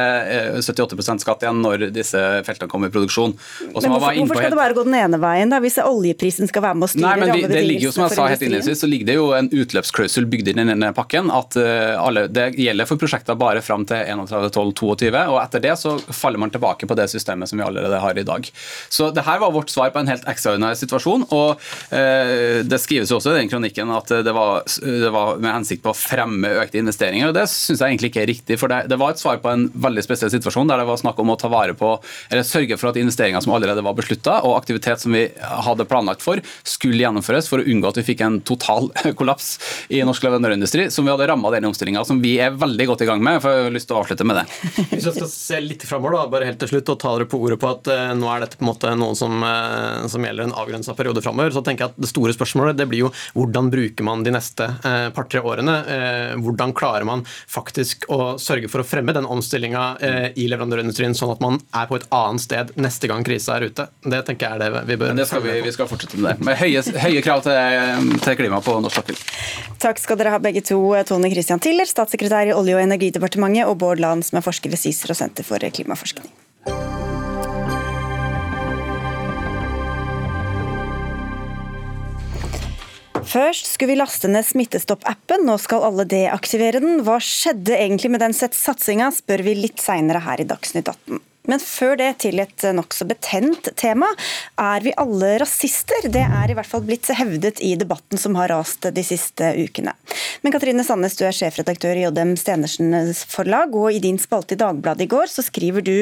[0.56, 3.36] uh, 78% skatt igjen når disse feltene kommer i produksjon.
[3.36, 6.80] men hvorfor, hvorfor skal det bare gå den ene veien, da, hvis oljeprisen skal være
[6.80, 8.92] med å styre Nei, men vi, det ligger jo, som jeg sa helt innledningsvis, så
[8.92, 11.32] ligger det jo en utløpsklausul bygd inn i denne pakken.
[11.34, 16.42] at alle, Det gjelder for prosjekter bare fram til 31.12.22, og etter det så faller
[16.42, 18.48] man tilbake på det systemet som vi allerede har i dag.
[18.92, 21.28] Så det her var vårt svar på en helt ekstraordinær situasjon.
[21.32, 21.61] og Eh,
[21.92, 25.92] det skrives jo også i den kronikken at det var, det var, med hensikt på
[25.92, 27.30] å fremme økte investeringer.
[27.30, 28.60] og Det syns jeg egentlig ikke er riktig.
[28.60, 31.20] for det, det, var et svar på en veldig spesiell situasjon der det var snakk
[31.22, 31.94] om å ta vare på,
[32.30, 36.24] eller sørge for at investeringer som allerede var beslutta, og aktivitet som vi hadde planlagt
[36.26, 39.54] for, skulle gjennomføres for å unngå at vi fikk en total kollaps
[39.90, 43.10] i norsk leverandørindustri, som vi hadde ramma den omstillinga som vi er veldig godt i
[43.10, 43.42] gang med.
[43.44, 44.46] for jeg har lyst til å avslutte med det.
[44.94, 47.60] Hvis jeg skal se litt framover, bare helt til slutt, og ta dere på ordet
[47.62, 50.58] på at uh, nå er dette på en måte noe som, uh, som gjelder en
[50.58, 54.06] avgrensa periode framover, så tenker jeg at det store spørsmålet det blir jo hvordan bruker
[54.08, 55.78] man de neste eh, par-tre årene?
[55.96, 61.16] Eh, hvordan klarer man faktisk å sørge for å fremme den omstillinga eh, i leverandørindustrien,
[61.18, 63.88] sånn at man er på et annet sted neste gang krisa er ute?
[64.04, 66.32] Det tenker jeg er det vi bør Men det skal vi, vi skal fortsette med
[66.32, 66.48] det.
[66.48, 69.20] Med høye, høye krav til, til klima på norsk sokkel.
[69.82, 73.80] Takk skal dere ha begge to, Tone Christian Tiller, statssekretær i Olje- og energidepartementet, og
[73.82, 76.30] Bård Land, som er forsker ved CICER og Senter for klimaforskning.
[83.22, 87.02] Først skulle vi laste ned Smittestopp-appen, nå skal alle deaktivere den.
[87.06, 91.22] Hva skjedde egentlig med den satsinga, spør vi litt seinere her i Dagsnytt 18.
[91.50, 94.12] Men før det til et nokså betent tema.
[94.62, 96.06] Er vi alle rasister?
[96.14, 99.96] Det er i hvert fall blitt hevdet i debatten som har rast de siste ukene.
[100.46, 102.94] Men Katrine Sandnes, du er sjefredaktør i JM Stenersen
[103.30, 105.96] forlag, og i din spalte i Dagbladet i går så skriver du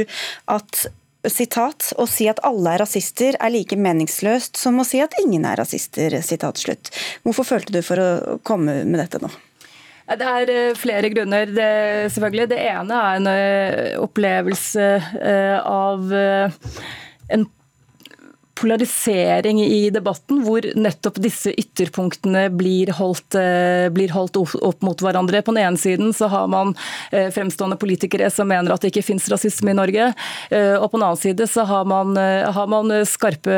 [0.52, 0.90] at
[1.28, 5.46] sitat, å si at alle er rasister er like meningsløst som å si at ingen
[5.46, 6.16] er rasister.
[6.24, 6.92] sitat slutt.
[7.24, 9.32] Hvorfor følte du for å komme med dette nå?
[10.10, 11.46] Det er eh, flere grunner.
[11.46, 11.70] Det,
[12.16, 12.50] selvfølgelig.
[12.50, 14.88] det ene er en eh, opplevelse
[15.22, 16.10] eh, av
[17.30, 17.46] en
[18.60, 25.42] polarisering i debatten, hvor nettopp disse ytterpunktene blir holdt, eh, blir holdt opp mot hverandre.
[25.46, 26.76] På den ene siden så har man
[27.12, 30.10] eh, fremstående politikere som mener at det ikke finnes rasisme i Norge.
[30.52, 33.56] Eh, og på den annen side så har man, har man skarpe,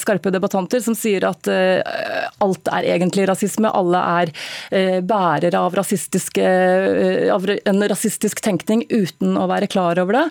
[0.00, 1.48] skarpe, debattanter som sier at
[2.42, 3.70] alt er egentlig rasisme.
[3.70, 4.32] Alle er
[5.04, 5.74] bærere av,
[7.34, 10.24] av en rasistisk tenkning uten å være klar over det.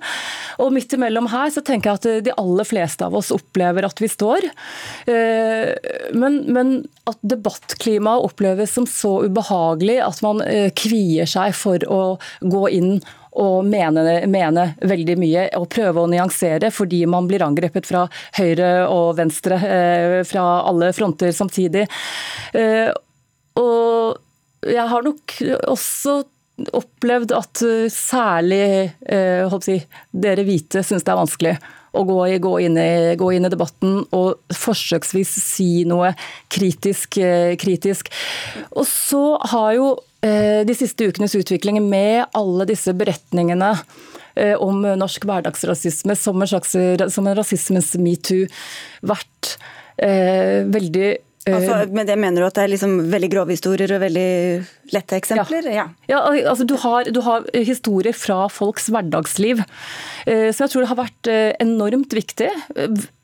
[0.63, 4.01] Og midt imellom her så tenker jeg at de aller fleste av oss opplever at
[4.01, 4.33] vi står.
[4.33, 4.49] år.
[6.13, 6.71] men, men
[7.09, 12.01] at debattklimaet oppleves som så ubehagelig at man eh, kvier seg for å
[12.41, 12.95] gå inn
[13.33, 18.05] og mene, mene, veldig mye og prøve å nyansere fordi man blir angrepet fra
[18.37, 21.87] høyre og venstre, eh, fra alle fronter samtidig.
[23.57, 25.33] Og jeg har nok
[25.73, 26.21] også
[26.77, 28.65] opplevd at særlig
[29.65, 29.79] si,
[30.13, 31.55] dere hvite syns det er vanskelig
[31.93, 36.13] å gå, gå, inn i, gå, inn i, debatten og forsøksvis si noe
[36.53, 37.19] kritisk.
[37.21, 38.09] Eh, kritisk.
[38.73, 39.21] Og så
[39.53, 39.91] har jo
[40.25, 43.75] eh, de siste ukenes utvikling med alle disse beretningene
[44.35, 48.49] eh, om norsk hverdagsrasisme som en slags som en rasismens metoo
[49.05, 49.55] vært
[49.93, 51.09] veldig
[51.43, 54.27] Altså, eh, med det mener du at det er liksom veldig grove historier og veldig
[54.93, 55.67] lette eksempler?
[55.73, 56.21] Ja, ja.
[56.31, 59.63] ja altså du har, du har, historier fra folks hverdagsliv.
[60.25, 62.49] Eh, så jeg tror det har vært eh, enormt viktig.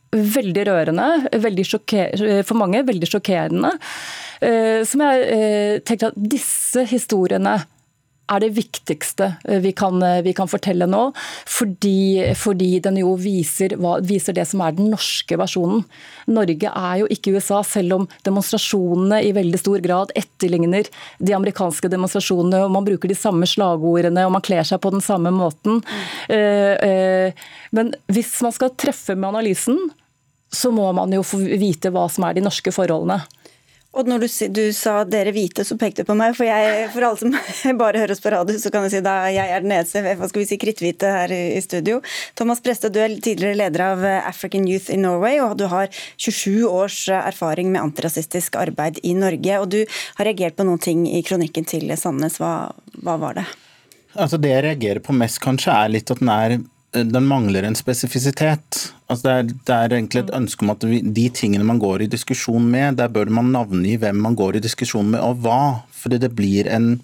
[0.10, 1.65] Veldig rørende, veldig
[2.47, 3.75] for mange veldig sjokkerende.
[4.89, 7.60] Som jeg tenkte at disse historiene
[8.30, 9.32] er det viktigste
[9.63, 11.02] vi kan, vi kan fortelle nå.
[11.50, 15.84] Fordi, fordi den jo viser, viser, det som er den norske versjonen.
[16.30, 21.92] Norge er jo ikke USA, selv om demonstrasjonene i veldig stor grad etterligner de amerikanske
[21.92, 22.63] demonstrasjonene.
[22.65, 25.82] og Man bruker de samme slagordene og man kler seg på den samme måten.
[26.30, 27.34] Mm.
[27.76, 29.89] Men hvis man skal treffe med analysen,
[30.52, 33.20] så må man jo få vite hva som er de norske forholdene.
[33.97, 36.36] Og når du, du, sa dere hvite, så pekte du på meg.
[36.38, 37.17] For, jeg, for alle
[37.58, 40.30] som bare høres på radio, så kan jeg si da jeg er den eneste hva
[40.30, 41.97] skal vi si, kritthvite her i, i studio.
[42.38, 45.89] Thomas Preste, du er tidligere leder av African Youth in Norway, og du har
[46.21, 49.58] 27 års erfaring med antirasistisk arbeid i Norge.
[49.58, 49.80] Og du
[50.19, 52.38] har reagert på noen ting i kronikken til Sandnes.
[52.38, 52.69] Hva,
[53.02, 53.47] hva var det?
[54.19, 56.60] Altså Det jeg reagerer på mest, kanskje, er litt at den er
[56.91, 58.80] den mangler en spesifisitet.
[59.10, 62.06] Altså det, er, det, er, egentlig et ønske om at vi, de tingene man går
[62.06, 65.62] i diskusjon med, der bør man navngi hvem man går i diskusjon med og hva.
[65.99, 66.95] Fordi det blir en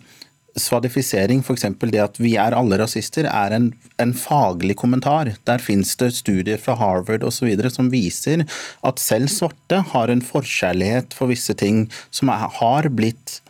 [0.56, 1.44] svadifisering.
[1.44, 1.68] F.eks.
[1.92, 3.70] det at vi er alle rasister, er en,
[4.02, 5.34] en faglig kommentar.
[5.48, 7.52] Der finnes det studier fra Harvard osv.
[7.70, 8.46] som viser
[8.86, 13.42] at selv svarte har en forkjærlighet for visse ting som er, har blitt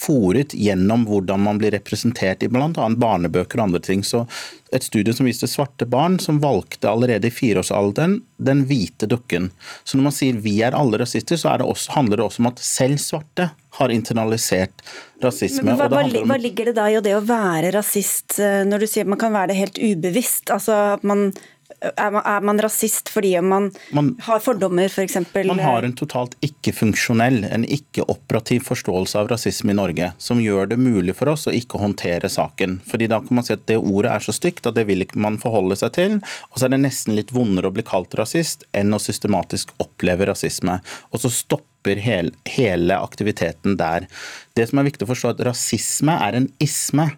[0.00, 2.70] fòret gjennom hvordan man blir representert i bl.a.
[2.72, 4.04] barnebøker og andre ting.
[4.06, 4.24] Så
[4.72, 9.50] et studie som viste svarte barn som valgte allerede i fireårsalderen den hvite dukken.
[9.84, 12.50] Så når man sier vi er alle rasister, så det også, handler det også om
[12.52, 14.84] at selv svarte har internalisert
[15.22, 15.66] rasisme.
[15.68, 18.90] Men hva, hva, hva ligger det da i det å være rasist, eh, når du
[18.90, 20.50] sier at man kan være det helt ubevisst?
[20.54, 21.30] Altså at man
[21.80, 25.16] er man, er man, rasist fordi man, man har fordommer, f.eks.?
[25.32, 30.72] For man har en totalt ikke-funksjonell, en ikke-operativ forståelse av rasisme i Norge, som gjør
[30.72, 32.80] det mulig for oss å ikke håndtere saken.
[32.90, 35.20] Fordi Da kan man si at det ordet er så stygt at det vil ikke
[35.22, 36.20] man forholde seg til.
[36.50, 40.28] Og så er det nesten litt vondere å bli kalt rasist enn å systematisk oppleve
[40.30, 40.80] rasisme.
[41.10, 44.08] Og så stopper hele, hele aktiviteten der.
[44.56, 47.10] Det som er viktig å forstå, er at rasisme er en isme.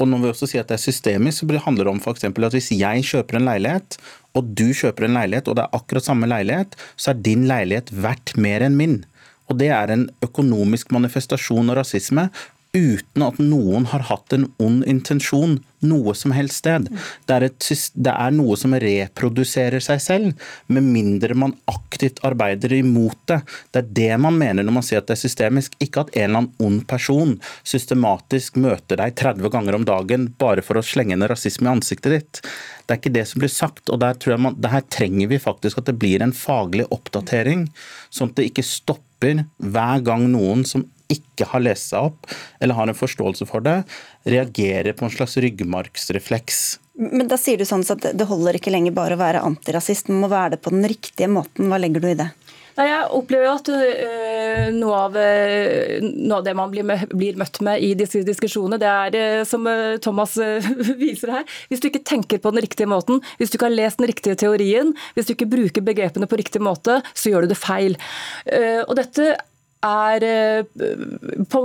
[0.00, 2.54] Og når vi også sier at det er systemisk, så handler det om for at
[2.56, 3.98] hvis jeg kjøper en leilighet,
[4.34, 7.92] og du kjøper en leilighet, og det er akkurat samme leilighet, så er din leilighet
[7.92, 9.02] verdt mer enn min.
[9.50, 12.28] Og det er en økonomisk manifestasjon av rasisme
[12.72, 16.86] uten at noen har hatt en ond intensjon noe som helst sted.
[17.26, 22.74] Det er, et, det er, noe som reproduserer seg selv, med mindre man aktivt arbeider
[22.76, 23.40] imot det.
[23.72, 26.26] Det er det man mener når man sier at det er systemisk, ikke at en
[26.26, 31.18] eller annen ond person systematisk møter deg 30 ganger om dagen bare for å slenge
[31.18, 32.44] ned rasisme i ansiktet ditt.
[32.84, 33.88] Det er ikke det som blir sagt.
[33.90, 37.68] og der tror jeg man, Her trenger vi faktisk at det blir en faglig oppdatering,
[38.10, 42.78] sånn at det ikke stopper hver gang noen som ikke har lest seg opp eller
[42.78, 43.80] har en forståelse for det,
[44.28, 46.62] reagerer på en slags ryggmargsrefleks.
[47.00, 50.26] Men da sier du sånn at det holder ikke lenger bare å være antirasist, man
[50.26, 51.70] må være det på den riktige måten.
[51.70, 52.28] Hva legger du i det?
[52.76, 57.10] Nei, Jeg opplever jo at uh, noe, av, uh, noe, av, det man blir, med,
[57.12, 59.66] blir, møtt med i disse diskusjonene, det er uh, som
[60.04, 60.36] Thomas
[61.02, 61.58] viser her.
[61.68, 64.38] Hvis du ikke tenker på den riktige måten, hvis du ikke har lest den riktige
[64.40, 67.98] teorien, hvis du ikke bruker begrepene på riktig måte, så gjør du det feil.
[68.86, 69.34] Og dette
[69.86, 70.64] er eh,
[71.48, 71.60] på,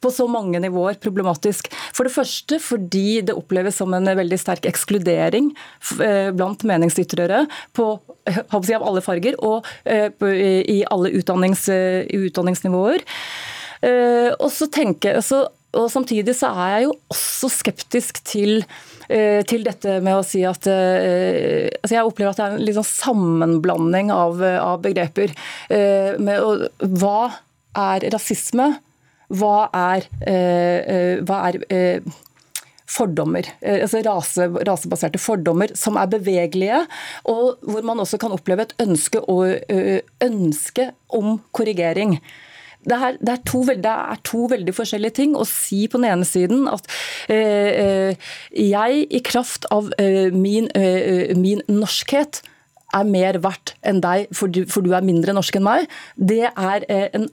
[0.00, 1.70] på, så mange nivåer problematisk.
[1.96, 5.50] For det første fordi det oppleves som en veldig sterk ekskludering
[6.04, 7.44] eh, blant meningsytrere
[7.76, 7.90] på,
[8.28, 10.10] si, av alle farger og eh,
[10.76, 13.04] i alle utdannings, utdanningsnivåer.
[13.86, 18.62] Og, tenker, og samtidig så er jeg jo også skeptisk til
[19.06, 24.08] til dette med å si at altså Jeg opplever at det er en sånn sammenblanding
[24.10, 25.30] av, av begreper.
[25.70, 26.64] Med, og,
[26.98, 27.28] hva
[27.76, 28.70] er rasisme?
[29.26, 32.16] Hva er, eh, eh, hva er eh,
[32.86, 36.84] fordommer, altså rase, rasebaserte fordommer som er bevegelige,
[37.26, 39.58] og hvor man også kan oppleve et ønske, og,
[40.22, 42.20] ønske om korrigering.
[42.86, 46.06] Det er, det, er to, det er, to, veldig forskjellige ting å si på den
[46.12, 46.86] ene siden at
[47.32, 48.14] eh,
[48.54, 52.44] jeg i kraft av eh, min, eh, min, norskhet
[52.94, 55.90] er mer verdt enn deg, for du, for du, er mindre norsk enn meg.
[56.14, 57.26] Det er en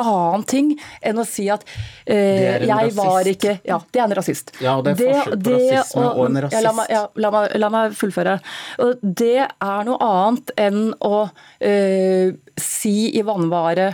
[0.00, 0.72] annen ting
[1.04, 1.64] enn å si at
[2.10, 4.54] eh, jeg var ikke Ja, det er en rasist.
[4.62, 6.58] Ja, og det er forskjell på det, rasisme og, og en rasist.
[6.58, 8.36] Ja, la, meg, ja, la, meg, la, meg, fullføre.
[8.84, 11.24] Og det er noe annet enn å
[11.62, 13.92] eh, si i vannvare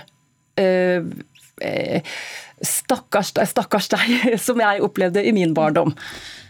[0.61, 1.11] eh,
[1.61, 2.15] eh
[2.61, 4.11] Stakkars, stakkars deg,
[4.47, 5.95] som jeg opplevde i min barndom.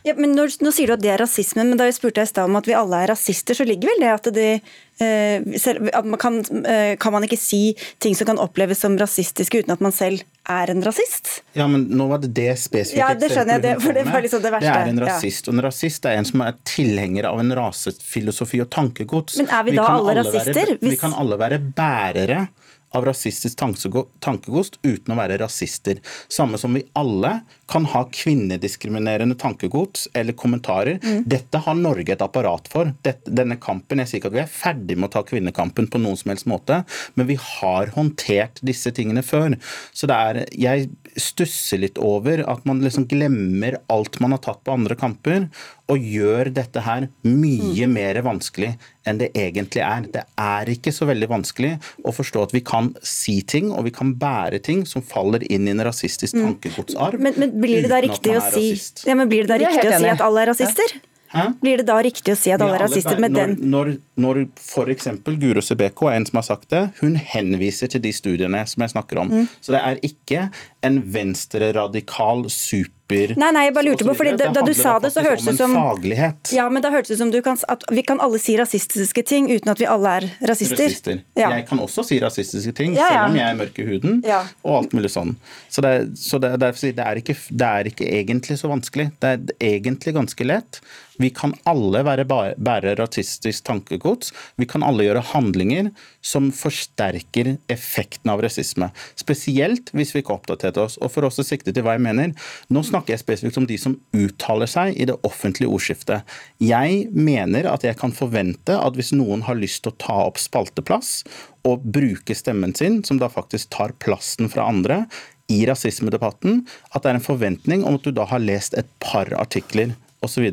[0.07, 2.29] Ja, men når, nå sier du at det er rasisme, men da jeg spurte i
[2.29, 6.07] stad om at vi alle er rasister, så ligger vel det at de eh, at
[6.09, 9.85] man kan, eh, kan, man ikke si ting som kan oppleves som rasistiske uten at
[9.85, 11.41] man selv er en rasist?
[11.59, 14.25] Ja, men nå var det det spesifikke Ja, det skjønner jeg, det, for det var
[14.25, 14.73] liksom det verste.
[14.73, 15.51] Det er en rasist, ja.
[15.51, 19.37] og en rasist er en som er tilhenger av en rasefilosofi og tankegods.
[19.43, 20.57] Men er vi, vi da alle rasister?
[20.63, 22.47] Være, vi kan alle være bærere
[22.97, 26.01] av rasistisk tankegods uten å være rasister.
[26.29, 30.99] Samme som vi alle kan ha kvinnediskriminerende tankegods eller kommentarer.
[31.03, 31.23] Mm.
[31.31, 32.91] Dette har Norge et apparat for.
[33.07, 36.01] Dette, denne kampen, Jeg sier ikke at vi er ferdig med å ta kvinnekampen på
[36.03, 36.83] noen som helst måte,
[37.15, 39.55] men vi har håndtert disse tingene før.
[39.95, 44.65] Så det er, jeg stusser litt over at man liksom glemmer alt man har tatt
[44.65, 45.47] på andre kamper,
[45.91, 47.93] og gjør dette her mye mm.
[47.93, 48.71] mer vanskelig
[49.09, 50.07] enn det egentlig er.
[50.13, 51.73] Det er ikke så veldig vanskelig
[52.07, 55.69] å forstå at vi kan si ting og vi kan bære ting som faller inn
[55.69, 56.43] i en rasistisk mm.
[56.47, 57.23] tankegodsarv.
[57.23, 58.73] Men, men, blir det da riktig å si,
[59.09, 60.97] ja, men blir det da riktig å si at alle er rasister?
[60.97, 61.07] Ja.
[61.31, 61.45] Hæ?
[61.63, 63.55] Blir det da riktig å si at alle er rasister med den?
[63.71, 65.11] Når, når f.eks.
[65.31, 68.95] Guro Sebeko er en som har sagt det, hun henviser til de studiene som jeg
[68.97, 69.31] snakker om.
[69.31, 69.47] Mm.
[69.63, 70.49] Så det er ikke
[70.87, 75.09] en venstreradikal super Nei, nei, jeg bare lurte på, fordi da, da du sa det,
[75.11, 76.53] så hørtes det som faglighet.
[76.55, 79.73] Ja, men da hørtes det som kan, at vi kan alle si rasistiske ting uten
[79.73, 80.85] at vi alle er rasister.
[80.85, 81.19] rasister.
[81.35, 81.51] Ja.
[81.57, 83.17] Jeg kan også si rasistiske ting, ja, ja.
[83.17, 85.35] selv om jeg er mørk i huden og alt mulig sånn.
[85.67, 89.11] Så, det, så det, det, er ikke, det er ikke egentlig så vanskelig.
[89.19, 90.83] Det er egentlig ganske lett.
[91.21, 94.33] Vi kan alle være bærere rasistisk tankegods.
[94.57, 95.91] Vi kan alle gjøre handlinger
[96.25, 98.91] som forsterker effekten av rasisme.
[99.21, 100.97] Spesielt hvis vi ikke har oss.
[101.01, 102.33] Og for oss å sikte til hva jeg mener,
[102.73, 106.25] nå snakker jeg spesifikt om de som uttaler seg i det offentlige ordskiftet.
[106.63, 110.41] Jeg mener at jeg kan forvente at hvis noen har lyst til å ta opp
[110.41, 111.21] spalteplass
[111.69, 115.05] og bruke stemmen sin, som da faktisk tar plassen fra andre,
[115.51, 116.61] i rasismedebatten,
[116.95, 120.29] at det er en forventning om at du da har lest et par artikler Og,
[120.29, 120.45] så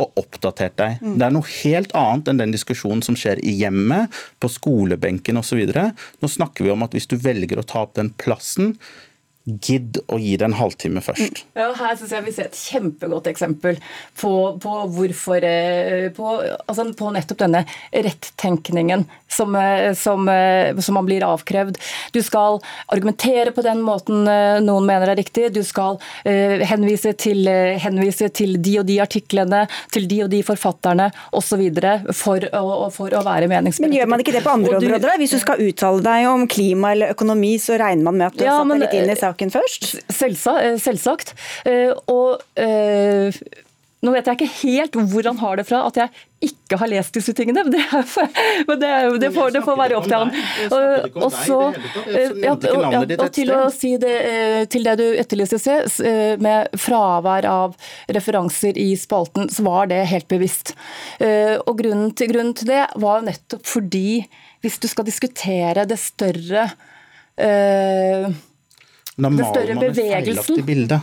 [0.00, 1.00] og oppdatert deg.
[1.04, 1.16] Mm.
[1.20, 5.62] Det er noe helt annet enn den diskusjonen som skjer i hjemmet, på skolebenken osv.
[5.68, 8.76] Nå snakker vi om at hvis du velger å ta opp den plassen,
[9.42, 11.40] Gidd å gi det en halvtime først.
[11.42, 11.54] Mm.
[11.58, 13.80] Ja, her syns jeg vi ser et kjempegodt eksempel
[14.20, 14.30] på,
[14.62, 16.34] på hvorfor eh, på,
[16.70, 21.80] altså på, nettopp denne rettenkningen som, eh, som, eh, som, man blir avkrevd.
[22.14, 22.60] Du skal
[22.94, 25.48] argumentere på den måten noen mener er riktig.
[25.56, 27.48] Du skal uh, henvise, til,
[27.82, 31.64] henvise, til, de og de artiklene, til de og de forfatterne osv.
[32.14, 32.46] For,
[32.94, 33.88] for å være meningsmelder.
[33.88, 35.18] Men gjør man ikke det på andre du, områder?
[35.22, 38.46] Hvis du skal uttale deg om klima eller økonomi, så regner man med at du
[38.46, 39.31] ja, satt deg litt inn i saken?
[39.32, 39.92] Saken først?
[40.08, 41.34] Eh, selvsagt.
[41.64, 43.42] Eh, og eh,
[44.02, 46.10] nå vet jeg ikke helt hvor han har det fra at jeg
[46.42, 47.62] ikke har lest disse tingene.
[47.70, 47.82] Det,
[48.66, 48.90] men det,
[49.22, 50.32] det, får, det får, være opp til han.
[51.14, 51.58] Og, så,
[52.42, 54.16] ja, og, og til å si det,
[54.74, 55.86] til det du etterlyser,
[56.42, 57.76] med fravær av
[58.10, 60.74] referanser i spalten, så var det helt bevisst.
[61.22, 64.24] Og grunnen til, grunnen til det var nettopp fordi
[64.66, 66.72] hvis du skal diskutere det større
[67.38, 68.34] da
[69.30, 71.00] maler man et feilaktig bilde.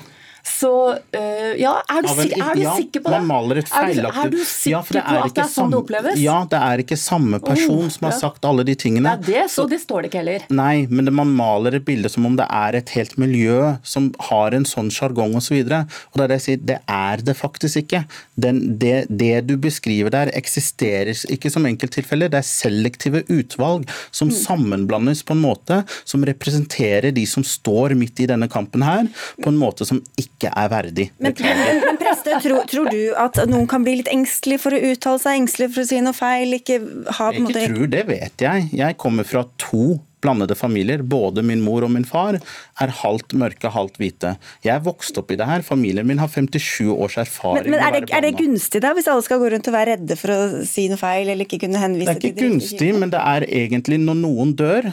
[0.49, 3.19] Så uh, ja, er du, en, er du ja, sikker på det?
[3.21, 6.19] Man maler et feilaktig Er du sikker ja, på at det er sånn det oppleves?
[6.21, 9.13] Ja, det er ikke samme person oh, som har sagt alle de tingene.
[9.23, 10.47] Det er det, så, det står det ikke heller.
[10.53, 14.09] Nei, men det, man maler et bilde som om det er et helt miljø som
[14.29, 15.59] har en sånn sjargong osv.
[15.59, 18.03] Og, så og det er det jeg sier, det er det faktisk ikke.
[18.39, 22.31] Den, det, det, du beskriver der, eksisterer ikke som enkelttilfeller.
[22.31, 24.37] Det er selektive utvalg som mm.
[24.41, 29.07] sammenblandes på en måte som representerer de som står midt i denne kampen her,
[29.39, 31.09] på en måte som ikke ikke er verdig.
[31.19, 34.83] Men, men, men preste, tror, tror, du at noen kan bli litt engstelig for å
[34.91, 36.55] uttale seg, engstelig for å si noe feil?
[36.61, 36.79] Ikke
[37.19, 37.65] ha en måte...
[37.67, 38.69] tror, det vet jeg.
[38.79, 41.01] Jeg kommer fra to blandede familier.
[41.01, 44.35] Både min mor og min far er halvt mørke, halvt hvite.
[44.65, 45.63] Jeg er vokst opp i det her.
[45.65, 47.67] Familien min har 57 års erfaring.
[47.67, 49.95] Men, men er, det, er, det, gunstig da, hvis alle skal gå rundt og være
[49.95, 52.91] redde for å si noe feil eller ikke kunne henvise til Det er ikke gunstig,
[52.99, 54.91] men det er egentlig når noen dør,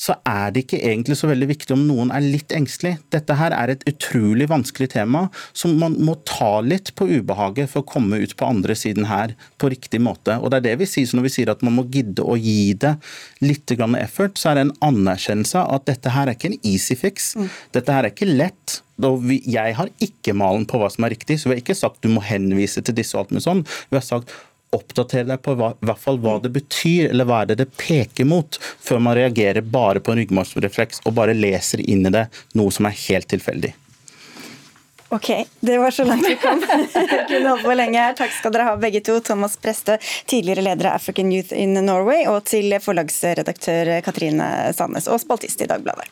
[0.00, 2.96] så er det ikke egentlig så veldig viktig om noen er litt engstelig.
[3.14, 5.26] Dette her er et utrolig vanskelig tema
[5.56, 9.36] som man må ta litt på ubehaget for å komme ut på andre siden her
[9.60, 10.36] på riktig måte.
[10.40, 12.74] Og det er det vi sier når vi sier at man må gidde å gi
[12.80, 12.96] det
[13.44, 16.96] litt effort, så er det en anerkjennelse av at dette her er ikke en easy
[16.98, 17.34] fix.
[17.38, 17.48] Mm.
[17.76, 18.80] Dette her er ikke lett.
[18.98, 22.10] Jeg har ikke malen på hva som er riktig, så vi har ikke sagt du
[22.12, 23.64] må henvise til disse og alt med sånn.
[23.90, 24.34] Vi har sagt
[24.74, 28.28] oppdatere deg på hva, hvert fall hva det betyr, eller hva er det det peker
[28.28, 32.26] mot, før man reagerer bare på en ryggmargsrefleks og bare leser inn i det
[32.58, 33.74] noe som er helt tilfeldig.
[35.14, 36.64] Ok, det var så langt vi kom.
[37.28, 38.16] Kunne holdt på lenge her.
[38.18, 39.20] Takk skal dere ha begge to.
[39.20, 45.22] Thomas Preste, tidligere leder av African Youth in Norway, og til forlagsredaktør Katrine Sandnes og
[45.22, 46.10] spaltist i Dagbladet.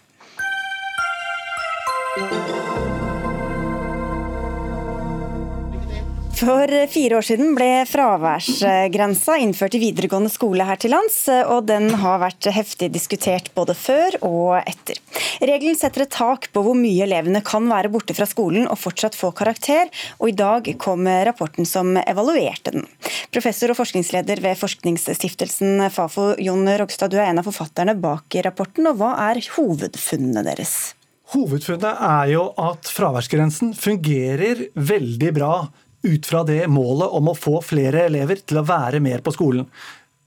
[6.43, 11.85] For fire år siden ble fraværsgrensa innført i videregående skole her til lands, og den
[12.01, 14.99] har vært heftig diskutert både før og etter.
[15.39, 19.15] Regelen setter et tak på hvor mye elevene kan være borte fra skolen og fortsatt
[19.15, 19.87] få karakter,
[20.19, 22.89] og i dag kom rapporten som evaluerte den.
[23.31, 28.91] Professor og forskningsleder ved Forskningsstiftelsen Fafo, Jon Rogstad, du er en av forfatterne bak rapporten,
[28.91, 30.97] og hva er hovedfunnene deres?
[31.33, 35.55] Hovedfunnet er jo at fraværsgrensen fungerer veldig bra
[36.03, 39.69] ut fra det målet om å få flere elever til å være mer på skolen.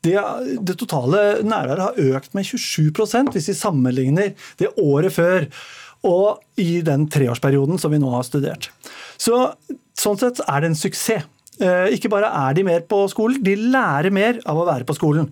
[0.05, 0.15] Det,
[0.61, 5.47] det totale nærværet har økt med 27% hvis vi sammenligner det året før
[6.05, 8.69] og i den treårsperioden som vi nå har studert.
[9.17, 9.47] Så,
[9.97, 11.26] sånn sett er det en suksess.
[11.55, 14.95] Eh, ikke bare er de mer på skolen, de lærer mer av å være på
[14.97, 15.30] skolen.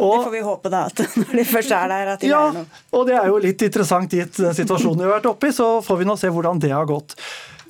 [0.00, 2.46] Og, det får vi håpe, da, at når de først er der, at de ja,
[2.46, 2.80] lærer noe.
[2.96, 5.68] Og det er jo litt interessant gitt den situasjonen vi har vært oppe i, så
[5.84, 7.12] får vi nå se hvordan det har gått.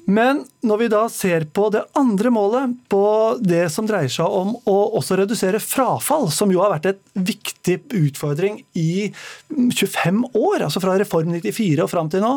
[0.07, 3.03] Men når vi da ser på det andre målet, på
[3.43, 7.81] det som dreier seg om å også redusere frafall, som jo har vært et viktig
[7.99, 9.09] utfordring i
[9.51, 12.37] 25 år, altså fra Reform 94 og fram til nå,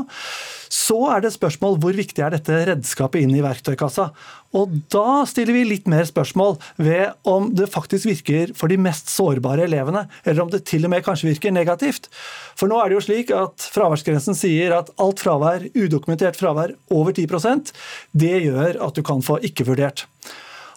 [0.69, 4.09] så er det spørsmål hvor viktig er dette redskapet inn i verktøykassa.
[4.57, 9.09] Og da stiller vi litt mer spørsmål ved om det faktisk virker for de mest
[9.13, 12.09] sårbare elevene, eller om det til og med kanskje virker negativt.
[12.57, 17.17] For nå er det jo slik at fraværsgrensen sier at alt fravær, udokumentert fravær over
[17.17, 17.73] 10%
[18.17, 20.05] det gjør at du kan få ikke vurdert.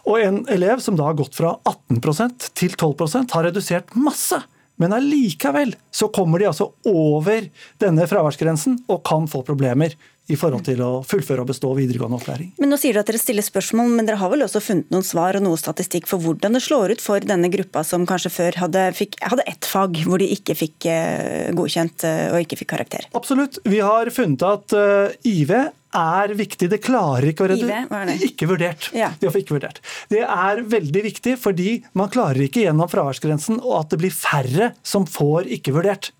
[0.09, 4.41] Og en elev som da har gått fra 18% til 12% har redusert masse.
[4.81, 7.45] Men allikevel så kommer de altså over
[7.81, 9.93] denne fraværsgrensen og kan få problemer
[10.31, 12.53] i forhold til å fullføre og bestå videregående opplæring.
[12.61, 15.03] Men nå sier du at dere stiller spørsmål, men dere har vel også funnet noen
[15.05, 18.59] svar og noe statistikk for hvordan det slår ut for denne gruppa som kanskje før
[18.63, 22.71] hadde, fikk, hadde ett fag hvor de ikke fikk eh, godkjent eh, og ikke fikk
[22.71, 23.09] karakter?
[23.19, 23.59] Absolutt.
[23.67, 25.51] Vi har funnet at uh, IV
[25.97, 26.69] er viktig.
[26.71, 28.89] Det klarer ikke å redde Ikke vurdert.
[28.95, 29.11] Ja.
[29.19, 29.79] Det, ikke vurdert.
[30.11, 34.73] det er veldig viktig fordi man klarer ikke gjennom fraværsgrensen og at det blir færre
[34.85, 36.11] som får ikke vurdert.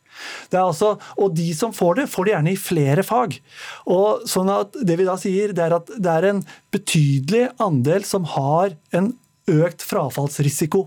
[0.52, 3.40] Det altså, og de som får det, får det gjerne i flere fag.
[3.92, 6.44] Og sånn at Det vi da sier, det er at det er en
[6.74, 9.14] betydelig andel som har en
[9.52, 10.86] økt frafallsrisiko.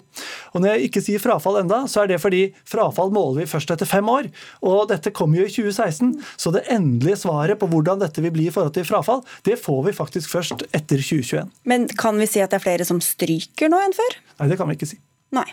[0.55, 3.73] Og Når jeg ikke sier frafall enda, så er det fordi frafall måler vi først
[3.75, 4.31] etter fem år.
[4.65, 8.49] Og dette kommer jo i 2016, så det endelige svaret på hvordan dette vil bli
[8.49, 11.53] i forhold til frafall, det får vi faktisk først etter 2021.
[11.69, 14.19] Men kan vi si at det er flere som stryker nå enn før?
[14.41, 15.01] Nei, det kan vi ikke si.
[15.35, 15.47] Nei.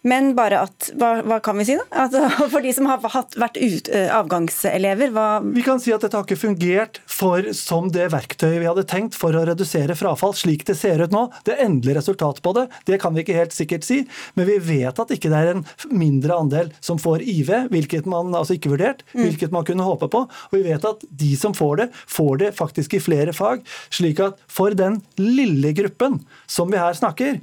[0.00, 2.06] Men bare at Hva, hva kan vi si, da?
[2.06, 2.14] At,
[2.52, 6.24] for de som har hatt, vært ut, avgangselever, hva Vi kan si at dette har
[6.24, 10.78] ikke fungert for, som det verktøyet vi hadde tenkt for å redusere frafall, slik det
[10.80, 11.26] ser ut nå.
[11.44, 13.98] Det endelige resultatet på det, det kan vi ikke helt sikkert si.
[14.38, 18.32] Men vi vet at ikke det er en mindre andel som får IV, hvilket man
[18.36, 19.20] altså ikke vurdert, mm.
[19.26, 20.24] hvilket man kunne håpe på.
[20.48, 23.66] Og vi vet at de som får det, får det faktisk i flere fag.
[23.92, 27.42] Slik at for den lille gruppen som vi her snakker,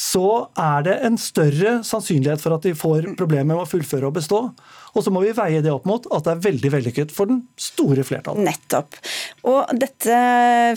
[0.00, 4.14] så er det en større sannsynlighet for at de får problemer med å fullføre og
[4.16, 4.38] bestå.
[4.96, 7.42] Og så må vi veie det opp mot at det er veldig vellykket for den
[7.60, 8.42] store flertallet.
[8.46, 8.96] Nettopp.
[9.50, 10.16] Og dette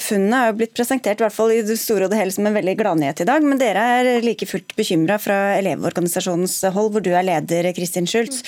[0.03, 2.49] funnet er jo blitt presentert i hvert fall i det store og det hele som
[2.49, 7.05] en veldig gladnyhet i dag, men dere er like fullt bekymra fra Elevorganisasjonens hold, hvor
[7.05, 8.43] du er leder, Kristin Schultz.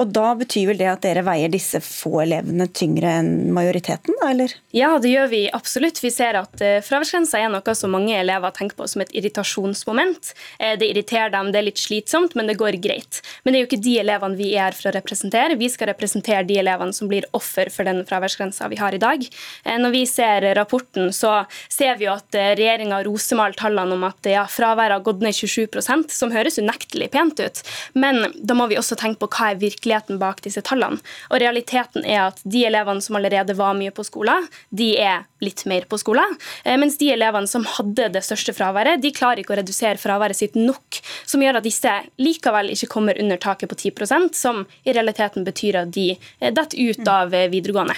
[0.00, 4.30] Og da betyr vel det at dere veier disse få elevene tyngre enn majoriteten, da,
[4.32, 4.54] eller?
[4.74, 6.00] Ja, det gjør vi absolutt.
[6.02, 10.32] Vi ser at uh, fraværsgrensa er noe som mange elever tenker på som et irritasjonsmoment.
[10.56, 13.20] Uh, det irriterer dem, det er litt slitsomt, men det går greit.
[13.44, 15.58] Men det er jo ikke de elevene vi er for å representere.
[15.60, 19.28] Vi skal representere de elevene som blir offer for den fraværsgrensa vi har i dag.
[19.66, 24.26] Uh, når vi ser rapporten, så ser vi jo at regjeringa rosemalt tallene om at
[24.26, 27.62] ja, fraværet har gått ned 27% som høres unektelig pent ut.
[27.94, 31.00] Men da må vi også tenke på hva er virkelig virkeligheten bak disse tallene.
[31.30, 35.64] Og realiteten er at de elevene som allerede var mye på skolen, de er litt
[35.66, 36.36] mer på skolen.
[36.64, 40.38] Eh, mens de elevene som hadde det største fraværet, de klarer ikke å redusere fraværet
[40.38, 44.94] sitt nok, som gjør at disse likevel ikke kommer under taket på 10% som i
[44.94, 47.96] realiteten betyr at de eh, detter ut av eh, videregående.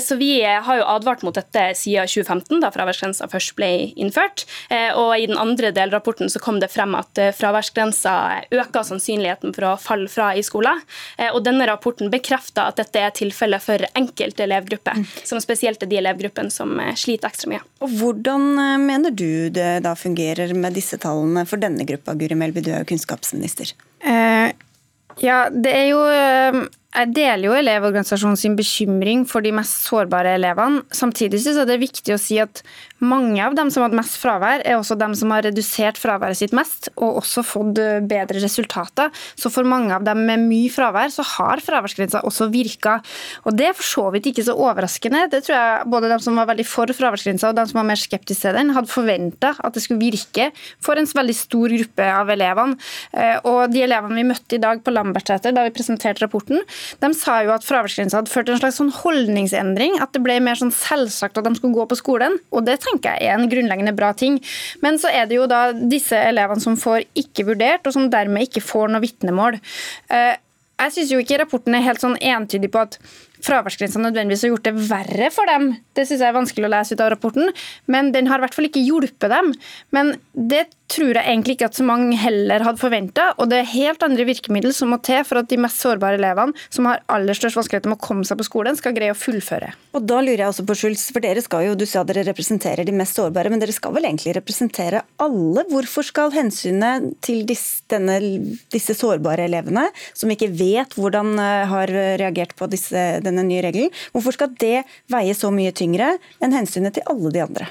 [0.00, 3.68] Så vi har jo advart mot dette siden 2015, da fraværsgrensa først ble
[4.00, 4.44] innført.
[4.98, 8.14] Og i den andre delrapporten så kom det frem at fraværsgrensa
[8.54, 10.80] øker sannsynligheten for å falle fra i skolen.
[11.16, 15.06] Eh, og denne rapporten bekrefter at dette er tilfellet for enkelte elevgrupper, mm.
[15.28, 17.62] som spesielt er de elevgruppene som eh, sliter ekstra mye.
[17.84, 22.38] Og Hvordan eh, mener du det da fungerer med disse tallene for denne gruppa, Guri
[22.38, 23.74] Melby, du er jo kunnskapsminister?
[24.00, 24.50] Eh,
[25.20, 26.04] ja, det er jo
[26.90, 30.82] Jeg deler jo Elevorganisasjonen sin bekymring for de mest sårbare elevene.
[30.90, 32.64] Samtidig synes jeg det er viktig å si at
[33.00, 36.36] mange av dem som har hatt mest fravær, er også dem som har redusert fraværet
[36.40, 39.14] sitt mest, og også fått eh, bedre resultater.
[39.38, 42.98] Så for mange av dem med mye fravær, så har fraværsgrensa også virka.
[43.46, 45.28] Og det er for så vidt ikke så overraskende.
[45.30, 48.02] Det tror jeg både de som var veldig for fraværsgrensa og de som var mer
[48.02, 50.50] skeptiske til den, hadde forventa at det skulle virke
[50.82, 52.76] for en veldig stor gruppe av elevene.
[53.14, 56.60] Eh, og de elevene vi møtte i dag på Lambertseter da vi presenterte rapporten,
[57.02, 59.98] de sa jo at fraværsgrensa hadde ført til en slags sånn holdningsendring.
[60.02, 62.38] At det ble mer sånn selvsagt at de skulle gå på skolen.
[62.54, 64.40] Og det tenker jeg er en grunnleggende bra ting.
[64.84, 68.48] Men så er det jo da disse elevene som får ikke vurdert, og som dermed
[68.48, 69.60] ikke får noe vitnemål.
[70.12, 70.36] Eh,
[70.80, 72.96] jeg syns jo ikke rapporten er helt sånn entydig på at
[73.44, 75.70] fraværsgrensa nødvendigvis har gjort det verre for dem.
[75.96, 77.52] Det syns jeg er vanskelig å lese ut av rapporten,
[77.90, 79.52] men den har i hvert fall ikke hjulpet dem.
[79.96, 83.30] Men det tror jeg egentlig ikke at så mange heller hadde forventa.
[83.40, 86.56] Og det er helt andre virkemidler som må til for at de mest sårbare elevene,
[86.72, 89.72] som har aller størst vanskeligheter med å komme seg på skolen, skal greie å fullføre.
[89.96, 92.86] Og da lurer jeg også på, Schulz, for dere skal jo, du sa dere representerer
[92.86, 95.66] de mest sårbare, men dere skal vel egentlig representere alle?
[95.70, 98.18] Hvorfor skal hensynet til disse, denne,
[98.72, 103.94] disse sårbare elevene, som ikke vet hvordan eh, har reagert på disse, denne nye regelen,
[104.14, 104.80] hvorfor skal det
[105.12, 107.70] veie så mye tyngre enn hensynet til alle de andre?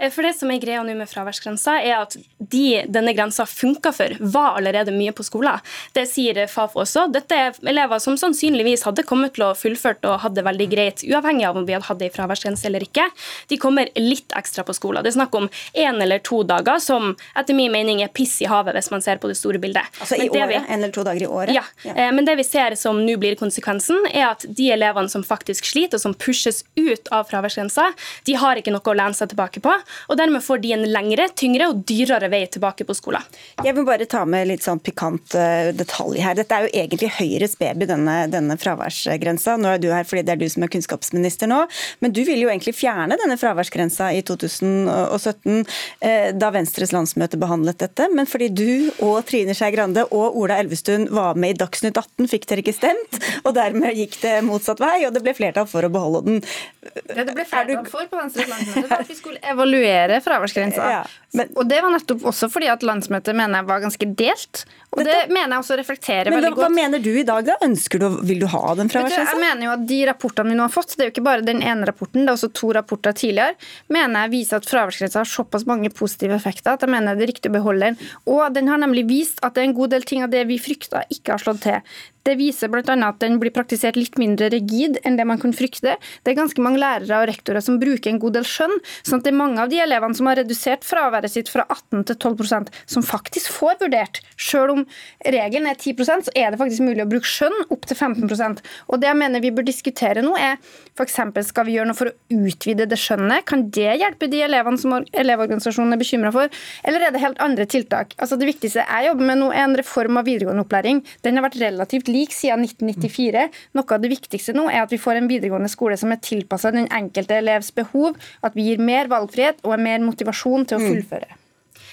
[0.00, 3.92] Eh, for det som er greia nå med fraværsgrensa, er at de denne grensa funka
[3.94, 5.60] for, var allerede mye på skolen.
[5.96, 7.06] Det sier Fafo også.
[7.12, 11.46] Dette er elever som sannsynligvis hadde kommet til å fullført og hadde veldig greit, uavhengig
[11.48, 13.06] av om vi hadde hatt ei fraværsgrense eller ikke.
[13.50, 15.04] De kommer litt ekstra på skolen.
[15.04, 18.48] Det er snakk om én eller to dager, som etter min mening er piss i
[18.50, 19.86] havet, hvis man ser på det store bildet.
[20.00, 20.54] Altså i året?
[20.54, 21.54] Vi, en eller to dager i året?
[21.56, 21.64] Ja.
[21.84, 21.94] ja.
[21.94, 25.68] Eh, men det vi ser som nå blir konsekvensen, er at de elevene som faktisk
[25.68, 27.90] sliter, og som pushes ut av fraværsgrensa,
[28.26, 29.74] de har ikke noe å lene seg tilbake på
[30.08, 33.24] og dermed får de en lengre, tyngre og dyrere vei tilbake på skolen.
[33.64, 36.36] Jeg vil bare ta med litt sånn pikant uh, detalj her.
[36.38, 39.56] Dette er jo egentlig Høyres baby, denne, denne fraværsgrensa.
[39.60, 41.62] Nå er du her fordi det er du som er kunnskapsminister nå,
[42.04, 45.64] men du ville jo egentlig fjerne denne fraværsgrensa i 2017,
[46.04, 48.08] uh, da Venstres landsmøte behandlet dette.
[48.14, 48.70] Men fordi du
[49.06, 52.76] og Trine Skei Grande og Ola Elvestuen var med i Dagsnytt 18, fikk dere ikke
[52.76, 56.40] stemt, og dermed gikk det motsatt vei, og det ble flertall for å beholde den.
[56.80, 59.79] Det det ble flertall for på Venstres landsmøte, at vi skulle evaluere
[60.20, 60.90] fraværsgrensa.
[60.90, 61.02] Ja,
[61.36, 64.64] men, og det var nettopp også fordi at landsmøtet mener jeg var ganske delt.
[64.90, 66.64] Og det, det mener jeg også reflekterer men veldig godt.
[66.64, 67.54] Hva mener du i dag, da?
[67.62, 69.36] Ønsker du, Vil du ha den fraværsgrensa?
[69.36, 71.46] Jeg mener jo at de rapportene vi nå har fått, det er jo ikke bare
[71.46, 73.54] den ene rapporten, det er også to rapporter tidligere,
[73.94, 77.32] mener jeg viser at fraværsgrensa har såpass mange positive effekter at jeg mener det er
[77.34, 78.00] riktig å beholde den.
[78.26, 80.58] Og den har nemlig vist at det er en god del ting av det vi
[80.58, 81.78] frykta, ikke har slått til.
[82.26, 82.82] Det viser bl.a.
[82.84, 85.96] at den blir praktisert litt mindre rigid enn det man kunne frykte.
[85.96, 88.76] Det er ganske mange lærere og rektorer som bruker en god del skjønn.
[89.00, 90.84] sånn at det er mange av de elevene som har redusert
[91.20, 94.20] fraværet sitt fra 18 til 12% som faktisk får vurdert.
[94.38, 94.86] Selv om
[95.24, 99.00] regelen er 10% så er det faktisk mulig å bruke skjønn opp til 15% Og
[99.00, 100.56] Det jeg mener vi bør diskutere nå, er
[100.96, 101.18] f.eks.
[101.46, 103.44] skal vi gjøre noe for å utvide det skjønnet?
[103.46, 106.50] Kan det hjelpe de elevene som Elevorganisasjonen er bekymra for?
[106.84, 108.14] Eller er det helt andre tiltak?
[108.18, 111.02] Altså Det viktigste jeg jobber med nå, er en reform av videregående opplæring.
[111.24, 113.46] Den har vært relativt lik siden 1994.
[113.78, 116.72] Noe av det viktigste nå er at vi får en videregående skole som er tilpassa
[116.74, 120.88] den enkelte elevs behov, at vi gir mer valgfrihet og mer motivasjon til å mm.
[121.10, 121.39] Fullføre.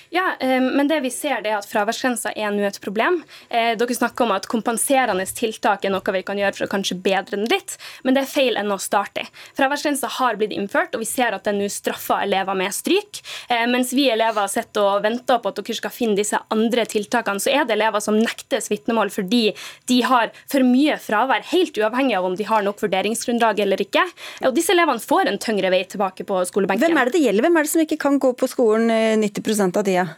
[0.10, 3.20] Ja, eh, men det vi ser det er at fraværsgrensa er nå et problem.
[3.50, 7.00] Eh, dere snakker om at kompenserende tiltak er noe vi kan gjøre for å kanskje
[7.04, 7.76] bedre den litt,
[8.08, 9.30] men det er feil enn å starte i.
[9.58, 13.22] Fraværsgrensa har blitt innført, og vi ser at den nå straffer elever med stryk.
[13.52, 17.44] Eh, mens vi elever sitter og venter på at dere skal finne disse andre tiltakene,
[17.44, 19.44] så er det elever som nektes vitnemål fordi
[19.92, 24.06] de har for mye fravær, helt uavhengig av om de har nok vurderingsgrunnlag eller ikke.
[24.48, 26.88] Og disse elevene får en tyngre vei tilbake på skolebenken.
[26.88, 27.48] Hvem er det det gjelder?
[27.48, 28.92] Hvem er det som ikke kan gå på skolen
[29.24, 30.16] 90% av tida?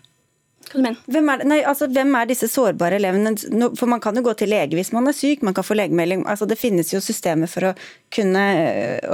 [0.69, 3.32] Hvem er, nei, altså, hvem er, disse sårbare elevene?
[3.80, 6.27] For Man kan jo gå til lege hvis man er syk, man kan få legemelding.
[6.30, 7.75] Altså, det finnes jo systemer for å
[8.13, 8.43] kunne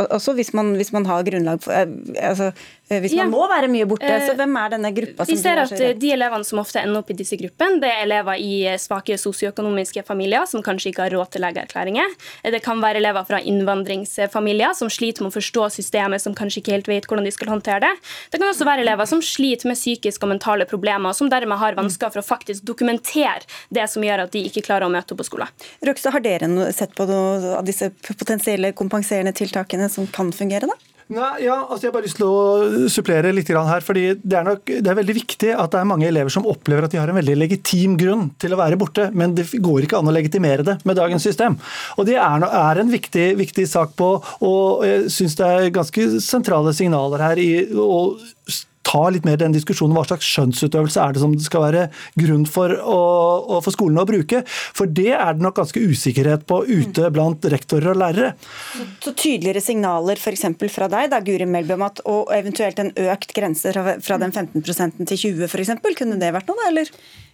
[0.10, 1.88] Også hvis man, hvis man har grunnlag for eh,
[2.20, 2.52] altså,
[2.85, 3.26] Eh, hvis man ja.
[3.32, 4.10] må være mye borte.
[4.22, 5.26] Så eh, hvem er denne gruppa?
[5.26, 8.38] Vi ser at De elevene som ofte ender opp i disse gruppene, det er elever
[8.38, 12.14] i eh, svake sosioøkonomiske familier som kanskje ikke har råd til legeerklæringer.
[12.54, 16.76] Det kan være elever fra innvandringsfamilier som sliter med å forstå systemet, som kanskje ikke
[16.78, 17.94] helt vet hvordan de skal håndtere det.
[18.30, 21.80] Det kan også være elever som sliter med psykiske og mentale problemer, som dermed har
[21.80, 25.24] vansker for å faktisk dokumentere det som gjør at de ikke klarer å møte opp
[25.24, 25.50] på skolen.
[25.86, 30.70] Røkstad, har dere sett på noe av disse potensielle kompenserende tiltakene som kan fungere?
[30.70, 30.95] da?
[31.14, 33.84] Nei, ja, altså jeg har bare lyst til å supplere litt her.
[33.86, 36.88] fordi det er, nok, det er veldig viktig at det er mange elever som opplever
[36.88, 40.00] at de har en veldig legitim grunn til å være borte, men det går ikke
[40.00, 41.60] an å legitimere det med dagens system.
[42.00, 46.08] Og Det er, er en viktig, viktig, sak på, og jeg syns det er ganske
[46.26, 48.00] sentrale signaler her i å
[48.86, 51.86] ta litt mer den diskusjonen hva slags skjønnsutøvelse er det som det skal være
[52.22, 54.44] grunn for, å, for skolene å bruke.
[54.48, 58.34] For det er det nok ganske usikkerhet på ute blant rektorer og lærere.
[58.76, 60.48] Så, så tydeligere signaler f.eks.
[60.74, 65.06] fra deg, da, Guri Melby, om at og eventuelt en økt grense fra den 15
[65.10, 66.92] til 20 f.eks., kunne det vært noe, da, eller?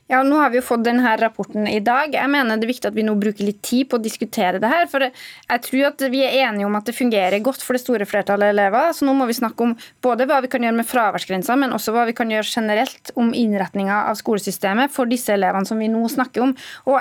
[0.09, 2.11] Ja, Nå har vi jo fått denne rapporten i dag.
[2.13, 4.67] Jeg mener Det er viktig at vi nå bruker litt tid på å diskutere det
[4.67, 4.87] her.
[4.87, 8.05] for Jeg tror at vi er enige om at det fungerer godt for det store
[8.05, 8.91] flertallet elever.
[8.91, 11.93] Så nå må vi snakke om både hva vi kan gjøre med fraværsgrensa, men også
[11.95, 16.03] hva vi kan gjøre generelt om innretninga av skolesystemet for disse elevene som vi nå
[16.09, 16.55] snakker om.
[16.91, 16.99] Og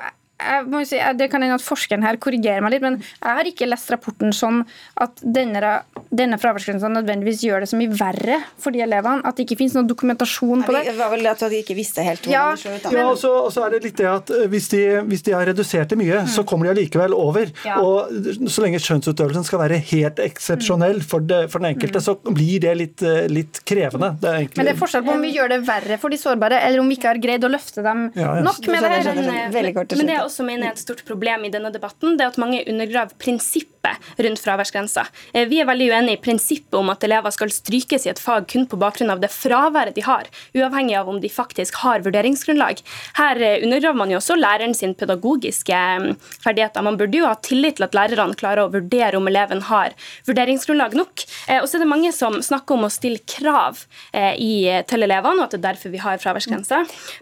[0.88, 3.90] si, Det kan hende at forskeren her korrigerer meg litt, men jeg har ikke lest
[3.92, 4.62] rapporten sånn
[5.00, 5.72] at denne,
[6.10, 9.24] denne fraværsgrensa nødvendigvis gjør det så mye verre for de elevene.
[9.26, 10.84] At det ikke finnes noen dokumentasjon på det.
[10.90, 12.96] Det var vel at de ikke visste helt hvordan ja, det så ut.
[12.96, 15.34] Ja, og så, og så er det litt det at eh, Hvis de, hvis de
[15.36, 16.30] har redusert det mye, mm.
[16.32, 17.52] så kommer de allikevel over.
[17.66, 17.80] Ja.
[17.82, 18.10] Og
[18.50, 22.06] Så lenge skjønnsutøvelsen skal være helt eksepsjonell for, for, den enkelte, mm.
[22.06, 24.14] så blir det litt, eh, litt krevende.
[24.20, 24.60] Det egentlig...
[24.60, 26.90] Men det er forskjell på om vi gjør det verre for de sårbare, eller om
[26.90, 29.10] vi ikke har greid å løfte dem ja, nok med det her.
[29.14, 32.40] Men det er også mener er et stort problem i denne debatten, det er at
[32.40, 33.79] mange undergraver prinsippet
[34.16, 35.06] rundt fraværsgrensa.
[35.34, 38.46] Eh, vi er veldig uenig i prinsippet om at elever skal strykes i et fag
[38.50, 42.82] kun på bakgrunn av det fraværet de har, uavhengig av om de faktisk har vurderingsgrunnlag.
[43.18, 46.10] Her eh, undergraver man jo også læreren sin pedagogiske mm,
[46.44, 46.84] ferdigheter.
[46.86, 49.96] Man burde jo ha tillit til at lærerne klarer å vurdere om eleven har
[50.28, 51.24] vurderingsgrunnlag nok.
[51.48, 55.44] Eh, og så er det mange som snakker om å stille krav til elevene, og
[55.44, 56.78] at det er derfor vi har fraværsgrense.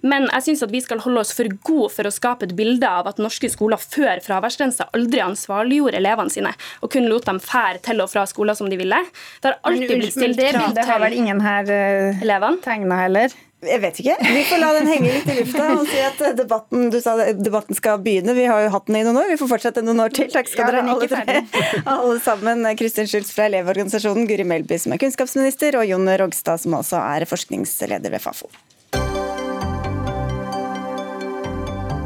[0.06, 2.88] Men jeg syns at vi skal holde oss for gode for å skape et bilde
[2.88, 6.47] av at norske skoler før fraværsgrensa aldri ansvarliggjorde elevene sine
[6.82, 9.02] og kun lot dem fære til og fra skoler som de ville.
[9.42, 13.36] Det har alltid blitt stilt krav til har vel ingen her uh, tegna heller?
[13.58, 14.14] Jeg vet ikke.
[14.22, 17.74] Vi får la den henge litt i lufta og si at debatten, du sa debatten
[17.74, 18.30] skal begynne.
[18.36, 19.32] Vi har jo hatt den i noen år.
[19.32, 20.30] Vi får fortsette noen år til.
[20.30, 21.42] Takk skal ja, dere alle tre.
[21.96, 22.62] Alle sammen.
[22.78, 27.26] Kristin Schultz fra Elevorganisasjonen, Guri Melby som er kunnskapsminister, og Jon Rogstad som også er
[27.26, 28.50] forskningsleder ved Fafo.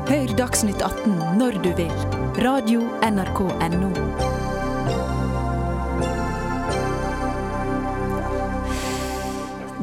[0.08, 1.96] Hør Dagsnytt 18 når du vil.
[2.40, 4.31] Radio NRK Radio.nrk.no.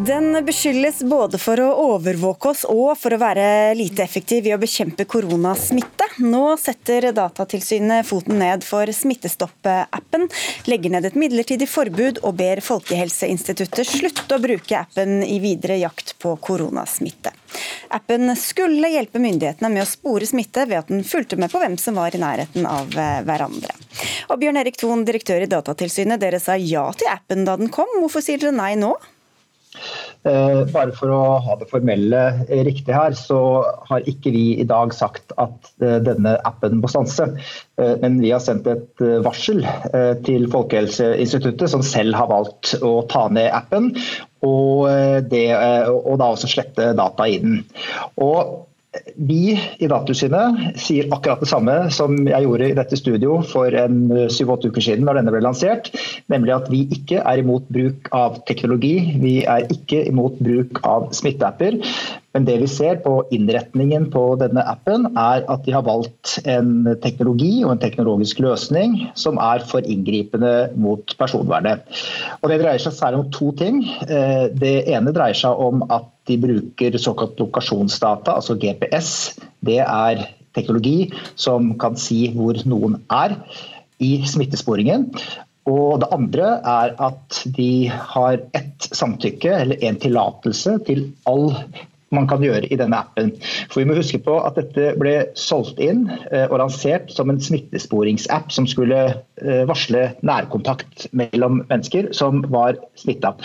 [0.07, 4.59] Den beskyldes både for å overvåke oss og for å være lite effektiv i å
[4.61, 6.07] bekjempe koronasmitte.
[6.23, 10.29] Nå setter Datatilsynet foten ned for Smittestopp-appen,
[10.71, 16.15] legger ned et midlertidig forbud og ber Folkehelseinstituttet slutte å bruke appen i videre jakt
[16.23, 17.35] på koronasmitte.
[17.91, 21.75] Appen skulle hjelpe myndighetene med å spore smitte ved at den fulgte med på hvem
[21.81, 23.75] som var i nærheten av eh, hverandre.
[24.31, 27.99] Og Bjørn Erik Thon, direktør i Datatilsynet, dere sa ja til appen da den kom.
[27.99, 28.95] Hvorfor sier dere nei nå?
[30.27, 32.23] Eh, bare for å ha det formelle
[32.67, 33.39] riktig her, så
[33.89, 37.31] har ikke vi i dag sagt at eh, denne appen må stanse.
[37.79, 39.61] Men vi har sendt et varsel
[40.27, 43.93] til Folkehelseinstituttet, som selv har valgt å ta ned appen
[44.45, 47.63] og, eh, det, eh, og da også slette data i den.
[48.23, 48.68] Og
[49.15, 54.07] vi i Datatilsynet sier akkurat det samme som jeg gjorde i dette studio for en
[54.33, 55.91] syv-åtte uker siden når denne ble lansert,
[56.33, 58.95] nemlig at vi ikke er imot bruk av teknologi.
[59.21, 61.77] Vi er ikke imot bruk av smitteapper.
[62.39, 66.87] Men det vi ser på innretningen på denne appen, er at de har valgt en
[67.03, 71.83] teknologi og en teknologisk løsning som er for inngripende mot personvernet.
[72.39, 73.81] Og Det dreier seg særlig om to ting.
[74.07, 79.35] Eh, det ene dreier seg om at de bruker såkalt lokasjonsdata, altså GPS.
[79.59, 80.23] Det er
[80.55, 83.35] teknologi som kan si hvor noen er
[83.99, 85.09] i smittesporingen.
[85.67, 91.51] Og det andre er at de har ett samtykke, eller en tillatelse, til all
[92.15, 93.31] man kan gjøre i denne appen.
[93.69, 97.41] For Vi må huske på at dette ble solgt inn eh, og lansert som en
[97.41, 103.35] smittesporingsapp som skulle eh, varsle nærkontakt mellom mennesker som var smitta.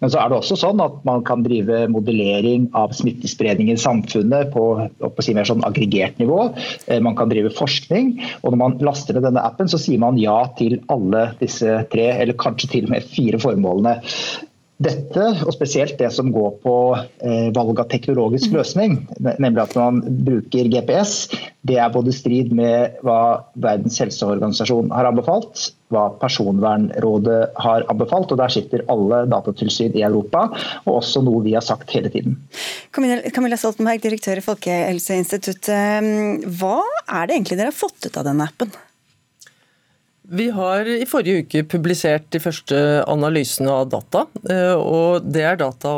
[0.00, 4.52] Men så er det også sånn at man kan drive modellering av smittespredning i samfunnet
[4.54, 4.66] på,
[5.02, 6.52] på si mer sånn aggregert nivå.
[6.86, 8.14] Eh, man kan drive forskning.
[8.42, 12.08] Og når man laster ned denne appen, så sier man ja til alle disse tre,
[12.22, 13.98] eller kanskje til og med fire formålene.
[14.82, 18.56] Dette, og spesielt det som går på eh, valg av teknologisk mm.
[18.56, 21.12] løsning, nemlig at man bruker GPS,
[21.68, 28.40] det er både strid med hva Verdens helseorganisasjon har anbefalt, hva Personvernrådet har anbefalt, og
[28.40, 30.48] der sitter alle datatilsyn i Europa,
[30.86, 32.40] og også noe vi har sagt hele tiden.
[32.92, 36.10] Camilla Stoltenberg, direktør i Folkehelseinstituttet.
[36.58, 38.74] Hva er det egentlig dere har fått ut av denne appen?
[40.22, 42.76] Vi har i forrige uke publisert de første
[43.10, 44.26] analysene av data.
[44.48, 45.96] Eh, og Det er data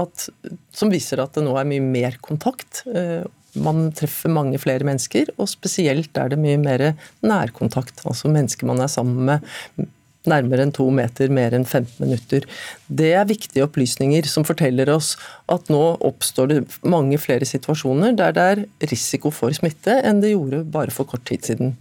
[0.00, 0.28] at,
[0.72, 2.82] som viser at det nå er mye mer kontakt.
[2.88, 3.22] Eh,
[3.60, 6.92] man treffer mange flere mennesker, og spesielt er det mye mer
[7.26, 8.00] nærkontakt.
[8.06, 9.88] Altså mennesker man er sammen med
[10.28, 12.44] nærmere enn to meter mer enn 15 minutter.
[12.86, 15.14] Det er viktige opplysninger som forteller oss
[15.50, 20.34] at nå oppstår det mange flere situasjoner der det er risiko for smitte enn det
[20.34, 21.72] gjorde bare for kort tid siden.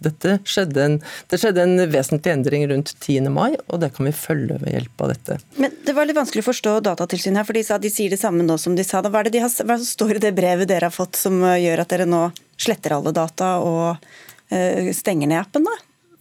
[0.47, 0.97] Skjedde en,
[1.31, 3.27] det skjedde en vesentlig endring rundt 10.
[3.33, 5.39] mai, og det kan vi følge ved hjelp av dette.
[5.59, 8.21] Men Det var litt vanskelig å forstå Datatilsynet her, for de sa de sier det
[8.21, 9.11] samme nå som de sa da.
[9.11, 11.83] Hva, er det de har, hva står i det brevet dere har fått som gjør
[11.83, 12.27] at dere nå
[12.59, 15.75] sletter alle data og uh, stenger ned appen, da?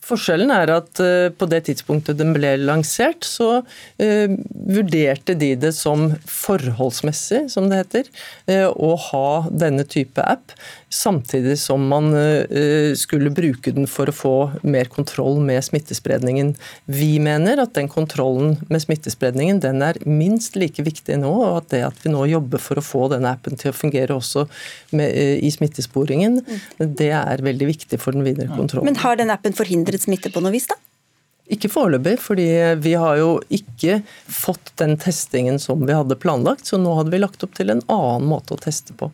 [0.09, 4.37] Forskjellen er at uh, på det tidspunktet den ble lansert, så uh,
[4.69, 8.11] vurderte de det som forholdsmessig, som det heter,
[8.51, 10.57] uh, å ha denne type app
[10.91, 16.55] samtidig som man eh, skulle bruke den for å få mer kontroll med smittespredningen.
[16.85, 21.71] Vi mener at den kontrollen med smittespredningen den er minst like viktig nå, og at
[21.75, 24.47] det at vi nå jobber for å få denne appen til å fungere også
[24.97, 26.41] med, eh, i smittesporingen,
[26.79, 28.89] det er veldig viktig for den videre kontrollen.
[28.89, 30.81] Men har den appen forhindret smitte på noe vis, da?
[31.49, 32.49] Ikke foreløpig, fordi
[32.85, 37.23] vi har jo ikke fått den testingen som vi hadde planlagt, så nå hadde vi
[37.23, 39.09] lagt opp til en annen måte å teste på.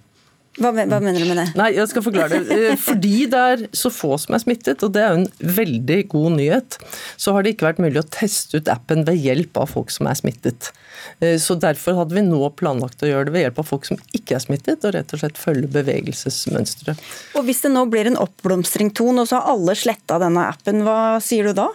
[0.55, 1.47] Hva, hva, mener du med det?
[1.59, 2.59] Nei, jeg skal forklare det.
[2.71, 5.99] Eh, fordi det er så få som er smittet, og det er jo en veldig
[6.13, 6.79] god nyhet,
[7.19, 10.07] så har det ikke vært mulig å teste ut appen ved hjelp av folk som
[10.11, 10.71] er smittet.
[11.19, 13.99] Eh, så Derfor hadde vi nå planlagt å gjøre det ved hjelp av folk som
[14.15, 17.03] ikke er smittet, og rett og slett følge bevegelsesmønsteret.
[17.35, 20.85] Og Hvis det nå blir en oppblomstring, Ton, og så har alle sletta denne appen,
[20.87, 21.71] hva sier du da?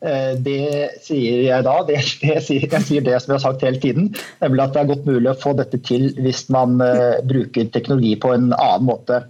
[0.00, 1.76] Eh, det sier jeg da.
[1.88, 4.10] Det, det sier, jeg sier det som jeg har sagt hele tiden.
[4.44, 8.14] Nemlig at det er godt mulig å få dette til hvis man uh, bruker teknologi
[8.20, 9.22] på en annen måte.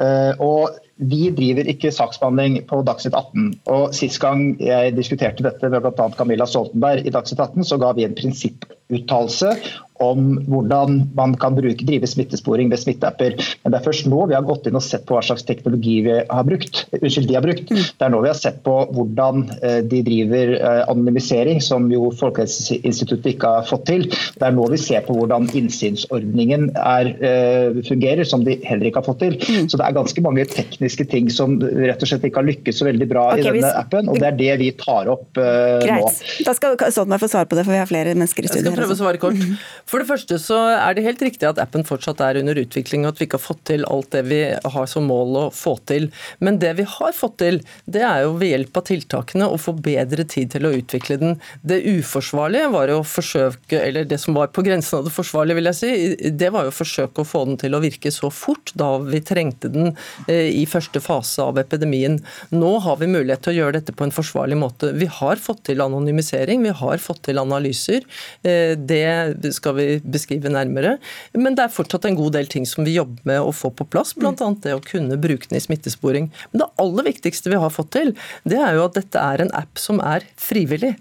[0.00, 3.48] Uh, og vi driver ikke saksbehandling på Dagsnytt 18.
[3.72, 6.08] og Sist gang jeg diskuterte dette med bl.a.
[6.18, 9.56] Camilla Stoltenberg i Dagsnytt 18, så ga vi en prinsipputtalelse
[10.02, 13.38] om hvordan man kan bruke, drive smittesporing ved smitteapper.
[13.62, 15.98] Men det er først nå vi har gått inn og sett på hva slags teknologi
[16.06, 16.84] vi har brukt.
[16.98, 17.70] Unnskyld, de har brukt.
[17.70, 17.82] Mm.
[17.82, 22.10] Det er nå vi har sett på hvordan eh, de driver eh, anonymisering, som jo
[22.18, 24.06] Folkehelseinstituttet ikke har fått til.
[24.10, 29.02] Det er nå vi ser på hvordan innsynsordningen er, eh, fungerer, som de heller ikke
[29.02, 29.38] har fått til.
[29.40, 29.68] Mm.
[29.70, 32.88] Så det er ganske mange tekniske ting som rett og slett ikke har lykkes så
[32.88, 33.78] veldig bra okay, i denne hvis...
[33.78, 36.02] appen, og det er det vi tar opp uh, Greit.
[36.02, 36.46] nå.
[36.46, 38.70] Da skal Stoltenberg få svare på det, for vi har flere mennesker i studio.
[38.70, 39.46] Jeg skal prøve å svare kort.
[39.92, 43.12] For det første så er det helt riktig at appen fortsatt er under utvikling, og
[43.12, 46.06] at vi ikke har fått til alt det vi har som mål å få til.
[46.40, 49.74] Men det vi har fått til, det er jo ved hjelp av tiltakene å få
[49.84, 51.36] bedre tid til å utvikle den.
[51.60, 55.58] Det uforsvarlige var jo å forsøke, eller det som var på grensen av det forsvarlige,
[55.60, 58.32] vil jeg si, det var jo å forsøke å få den til å virke så
[58.32, 59.92] fort da vi trengte den
[60.24, 62.16] eh, i første fase av epidemien.
[62.56, 64.94] Nå har vi mulighet til å gjøre dette på en forsvarlig måte.
[64.96, 68.08] Vi har fått til anonymisering, vi har fått til analyser.
[68.40, 70.96] Eh, det skal vi vi beskrive nærmere.
[71.36, 73.86] Men det er fortsatt en god del ting som vi jobber med å få på
[73.92, 74.34] plass, bl.a.
[74.34, 76.30] det å kunne bruke den i smittesporing.
[76.52, 78.14] Men det aller viktigste vi har fått til,
[78.48, 80.96] det er jo at dette er en app som er frivillig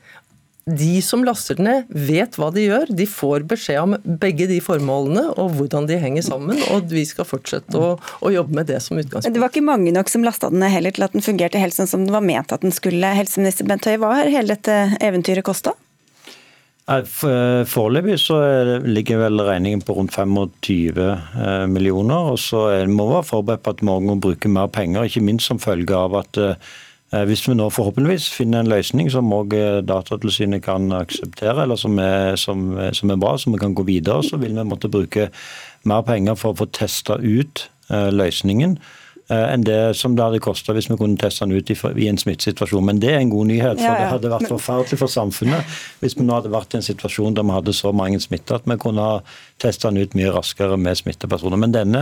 [0.70, 2.92] de som laster den ned, vet hva de gjør.
[2.94, 6.60] De får beskjed om begge de formålene og hvordan de henger sammen.
[6.76, 9.34] Og vi skal fortsette å, å jobbe med det som utgangspunkt.
[9.34, 11.76] Det var ikke mange nok som lasta den ned heller til at den fungerte helt
[11.76, 13.16] sånn som den var ment at den skulle.
[13.18, 15.74] Helseminister Bent Høie, hva har hele dette eventyret kosta?
[16.92, 18.38] Foreløpig så
[18.84, 22.32] ligger vel regningen på rundt 25 eh, millioner.
[22.34, 25.48] og så må vi være forberedt på at vi må bruke mer penger, ikke minst
[25.48, 30.64] som følge av at eh, hvis vi nå forhåpentligvis finner en løsning som også Datatilsynet
[30.64, 34.40] kan akseptere, eller som er, som, som er, bra, så vi kan gå videre, så
[34.40, 35.30] vil vi måtte bruke
[35.84, 38.78] mer penger for å få testa ut eh, løsningen.
[39.32, 42.20] Eh, enn det som det hadde kosta hvis vi kunne teste den ut i, en
[42.20, 42.84] smittesituasjon.
[42.84, 44.00] Men det er en god nyhet, for ja, ja.
[44.02, 47.48] det hadde vært forferdelig for samfunnet hvis vi nå hadde vært i en situasjon der
[47.48, 49.22] vi hadde så mange smitta at vi kunne ha
[49.62, 51.62] testa den ut mye raskere med smittepersoner.
[51.64, 52.02] Men denne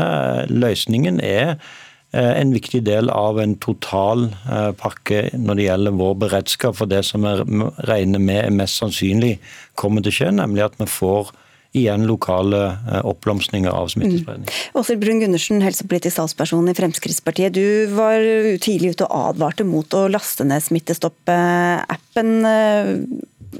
[0.50, 6.18] løsningen er eh, en viktig del av en total eh, pakke når det gjelder vår
[6.26, 9.36] beredskap for det som vi regner med er mest sannsynlig
[9.78, 11.30] kommer til å skje, nemlig at vi får
[11.78, 14.50] igjen lokale eh, oppblomstringer av smittespredning.
[14.50, 14.80] Mm.
[14.82, 17.54] Åshild Brun-Gundersen, helsepolitisk talsperson i Fremskrittspartiet.
[17.54, 18.24] Du var
[18.64, 22.34] tidlig ute og advarte mot å laste ned Smittestopp-appen.
[22.54, 22.96] Eh,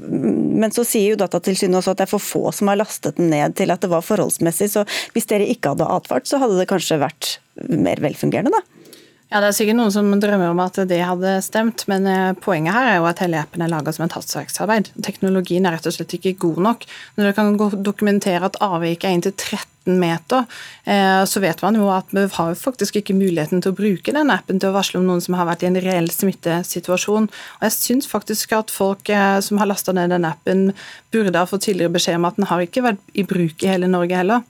[0.00, 3.30] men så sier jo Datatilsynet også at det er for få som har lastet den
[3.32, 4.70] ned til at det var forholdsmessig.
[4.74, 4.84] Så
[5.14, 7.38] hvis dere ikke hadde advart, så hadde det kanskje vært
[7.70, 8.79] mer velfungerende, da?
[9.30, 12.74] Ja, Det er sikkert noen som drømmer om at det hadde stemt, men eh, poenget
[12.74, 14.90] her er jo at hele appen er laga som et hastverksarbeid.
[15.06, 16.86] Teknologien er rett og slett ikke god nok.
[17.14, 20.50] Når du kan dokumentere at avviket er inntil 13 meter,
[20.82, 24.34] eh, så vet man jo at vi har faktisk ikke muligheten til å bruke den
[24.34, 27.30] appen til å varsle om noen som har vært i en reell smittesituasjon.
[27.30, 30.72] Og Jeg syns faktisk at folk eh, som har lasta ned den appen,
[31.14, 33.86] burde ha fått tidligere beskjed om at den har ikke vært i bruk i hele
[33.86, 34.42] Norge heller.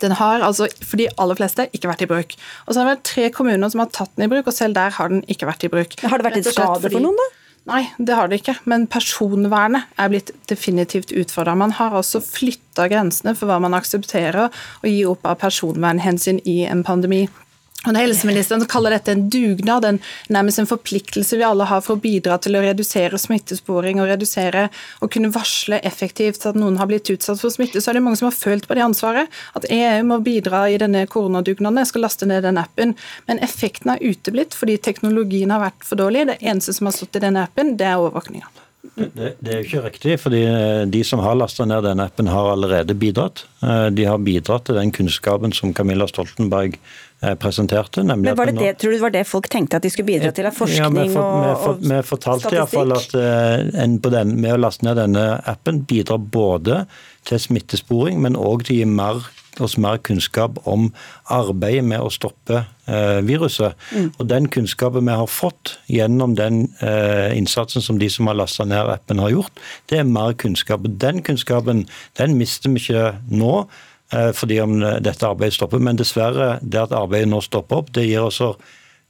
[0.00, 2.38] Den har altså for de aller fleste ikke vært i bruk.
[2.66, 4.78] Og så har det vært tre kommuner som har tatt den i bruk, og selv
[4.78, 5.98] der har den ikke vært i bruk.
[6.00, 7.28] Men Har det vært en skade for noen, da?
[7.68, 8.56] Nei, det har det ikke.
[8.70, 11.54] Men personvernet er blitt definitivt utfordra.
[11.58, 16.62] Man har også flytta grensene for hva man aksepterer å gi opp av personvernhensyn i
[16.70, 17.26] en pandemi.
[17.86, 21.96] Og når Helseministeren kaller dette en dugnad, en, nærmest en forpliktelse vi alle har for
[21.96, 24.66] å bidra til å redusere smittesporing og redusere
[25.00, 28.20] og kunne varsle effektivt at noen har blitt utsatt for smitte, så er det mange
[28.20, 29.32] som har følt på det ansvaret.
[29.56, 31.80] At EU må bidra i denne koronadugnaden.
[31.80, 32.96] Jeg skal laste ned den appen.
[33.30, 36.28] Men effekten har uteblitt fordi teknologien har vært for dårlig.
[36.28, 38.52] Det eneste som har stått i denne appen, det er overvåkninga.
[38.80, 42.30] Det, det, er jo ikke riktig, fordi eh, de som har lasta ned denne appen,
[42.32, 43.44] har allerede bidratt.
[43.60, 48.02] Eh, de har bidratt til den kunnskapen som Camilla Stoltenberg eh, presenterte.
[48.08, 50.32] Men var det, det, Tror du det var det folk tenkte at de skulle bidra
[50.32, 50.48] til?
[50.48, 53.16] Av forskning ja, og, og Vi fortalte iallfall at
[53.84, 56.86] en på den, med å laste ned denne appen bidrar både
[57.28, 59.28] til smittesporing, men òg til å gi mer
[59.58, 60.90] oss mer kunnskap om
[61.32, 63.76] arbeidet med å stoppe eh, viruset.
[63.90, 64.08] Mm.
[64.16, 68.66] Og Den kunnskapen vi har fått gjennom den eh, innsatsen som de som har lasta
[68.68, 70.86] ned appen har gjort, det er mer kunnskap.
[70.86, 71.86] Den kunnskapen
[72.20, 73.54] den mister vi ikke nå
[74.14, 78.06] eh, fordi om dette arbeidet stopper, men dessverre, det at arbeidet nå stopper opp, det
[78.06, 78.42] gir oss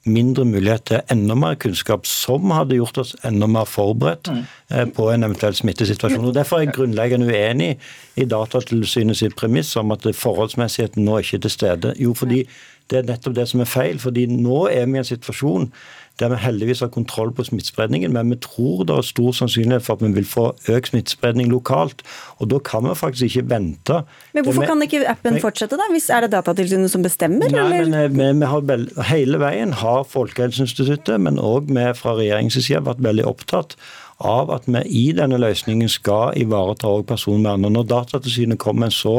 [0.08, 4.42] mindre mulighet til enda mer kunnskap, som hadde gjort oss enda mer forberedt mm.
[4.70, 6.28] Eh, på en eventuell smittesituasjon.
[6.30, 7.72] Og Derfor er jeg grunnleggende uenig
[8.16, 11.94] i Datatilsynet sitt premiss om at forholdsmessigheten nå ikke er til stede.
[11.98, 12.44] Jo, fordi
[12.90, 13.98] det er nettopp det som er feil.
[13.98, 15.72] fordi nå er vi i en situasjon
[16.20, 19.96] der vi heldigvis har kontroll på smittespredningen, men vi tror det er stor sannsynlighet for
[19.96, 22.02] at vi vil få økt smittespredning lokalt.
[22.38, 24.02] Og da kan vi faktisk ikke vente.
[24.36, 25.88] Men hvorfor kan ikke appen fortsette, da?
[25.92, 27.48] Hvis Er det Datatilsynet som bestemmer?
[27.48, 27.88] Nei, eller?
[27.88, 32.84] men eh, vi, vi har, Hele veien har Folkehelseinstituttet, men òg vi fra regjeringens side
[32.84, 33.76] vært veldig opptatt
[34.20, 37.72] av at vi i denne løsningen skal ivareta òg personvernet.
[37.72, 39.16] Når Datatilsynet kommer med en så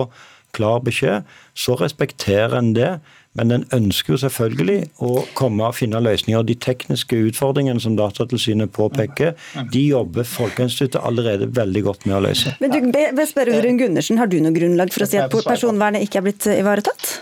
[0.56, 1.26] klar beskjed,
[1.56, 2.92] så respekterer en det.
[3.40, 6.44] Men den ønsker jo selvfølgelig å komme og finne løsninger.
[6.44, 9.38] De tekniske utfordringene som Datatilsynet påpeker,
[9.72, 12.56] de jobber Folkeinstituttet allerede veldig godt med å løse.
[12.60, 16.04] Men du, be, spørre Rune Gundersen, Har du noe grunnlag for å si at personvernet
[16.04, 17.22] ikke er blitt ivaretatt?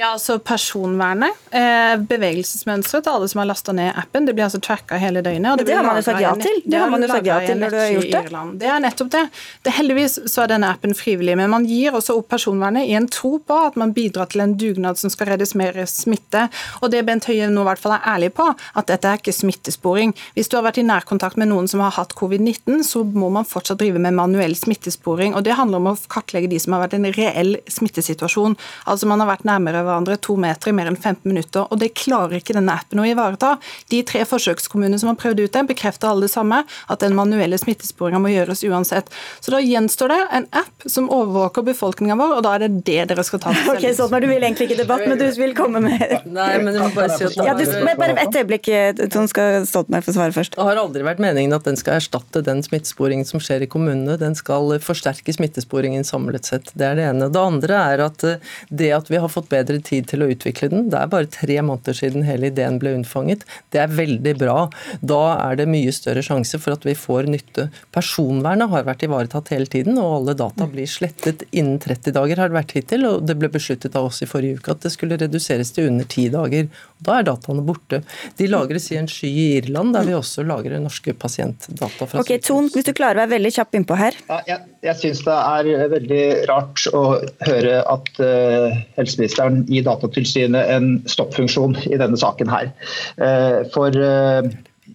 [0.00, 4.56] Ja, altså Personvernet, eh, bevegelsesmønsteret til alle som har lasta ned appen, det blir altså
[4.64, 5.58] tracka hele døgnet.
[5.58, 6.62] det, det har man jo sagt ja til.
[6.64, 8.44] Det, har man jo sagt ja til når du har gjort det.
[8.62, 9.22] Det er nettopp det.
[9.60, 9.74] det.
[9.76, 13.34] Heldigvis så er denne appen frivillig, men man gir også opp personvernet i en tro
[13.44, 16.46] på at man bidrar til en dugnad som skal reddes mer smitte.
[16.80, 19.36] Og det Bent Høie nå i hvert fall er ærlig på, at dette er ikke
[19.36, 20.16] smittesporing.
[20.32, 23.44] Hvis du har vært i nærkontakt med noen som har hatt covid-19, så må man
[23.44, 25.36] fortsatt drive med manuell smittesporing.
[25.36, 28.56] og Det handler om å kartlegge de som har vært i en reell smittesituasjon.
[28.88, 31.66] Altså man har vært nærmere hverandre to meter i mer enn 15 minutter.
[31.66, 33.56] og Det klarer ikke denne appen å ivareta.
[33.92, 37.58] De tre forsøkskommunene som har prøvd ut den, bekrefter alle det samme, at den manuelle
[37.60, 39.10] smittesporinga må gjøres uansett.
[39.40, 43.00] Så da gjenstår det en app som overvåker befolkninga vår, og da er det det
[43.10, 45.82] dere skal ta til Ok, Stoltenberg, Du vil egentlig ikke debatt, men du vil komme
[45.84, 47.64] med Nei, men jeg må bare si at ja, du,
[48.00, 48.70] Bare et øyeblikk,
[49.12, 50.56] sånn skal Stoltenberg få svare først.
[50.56, 54.16] Det har aldri vært meningen at den skal erstatte den smittesporingen som skjer i kommunene.
[54.20, 56.72] Den skal forsterke smittesporingen samlet sett.
[56.74, 57.30] Det er det ene.
[57.32, 60.68] Det andre er at eh, det at vi har fått bedre tid til å utvikle
[60.72, 60.88] den.
[60.90, 63.44] Det er bare tre måneder siden hele ideen ble unnfanget.
[63.70, 64.56] Det er veldig bra.
[65.00, 67.68] Da er det mye større sjanse for at vi får nytte.
[67.94, 72.50] Personvernet har vært ivaretatt hele tiden, og alle data blir slettet innen 30 dager har
[72.50, 73.06] det vært hittil.
[73.12, 76.08] Og det ble besluttet av oss i forrige uke at det skulle reduseres til under
[76.08, 76.68] 10 dager.
[77.00, 78.02] Da er dataene borte.
[78.40, 82.10] De lagres i en sky i Irland, der vi også lagrer norske pasientdata.
[82.10, 84.18] Fra ok, Ton, hvis du klarer å være veldig kjapp innpå her.
[84.28, 87.02] Ja, jeg jeg syns det er veldig rart å
[87.46, 92.72] høre at uh, helseministeren gir Datatilsynet en stoppfunksjon i denne saken her.
[93.20, 93.94] Uh, for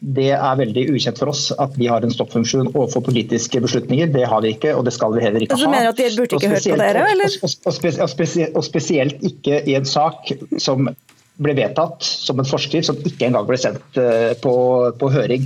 [0.02, 4.12] det er veldig ukjent for oss at vi har en stoppfunksjon overfor politiske beslutninger.
[4.14, 5.62] Det har vi ikke, og det skal vi heller ikke ha.
[5.64, 7.38] Så mener at de burde ikke hørt på dere, eller?
[7.42, 10.90] Og, og, og, og spesielt ikke i en sak som
[11.36, 14.54] ble vedtatt som en forskrift som ikke engang ble sendt eh, på,
[15.00, 15.44] på, høring.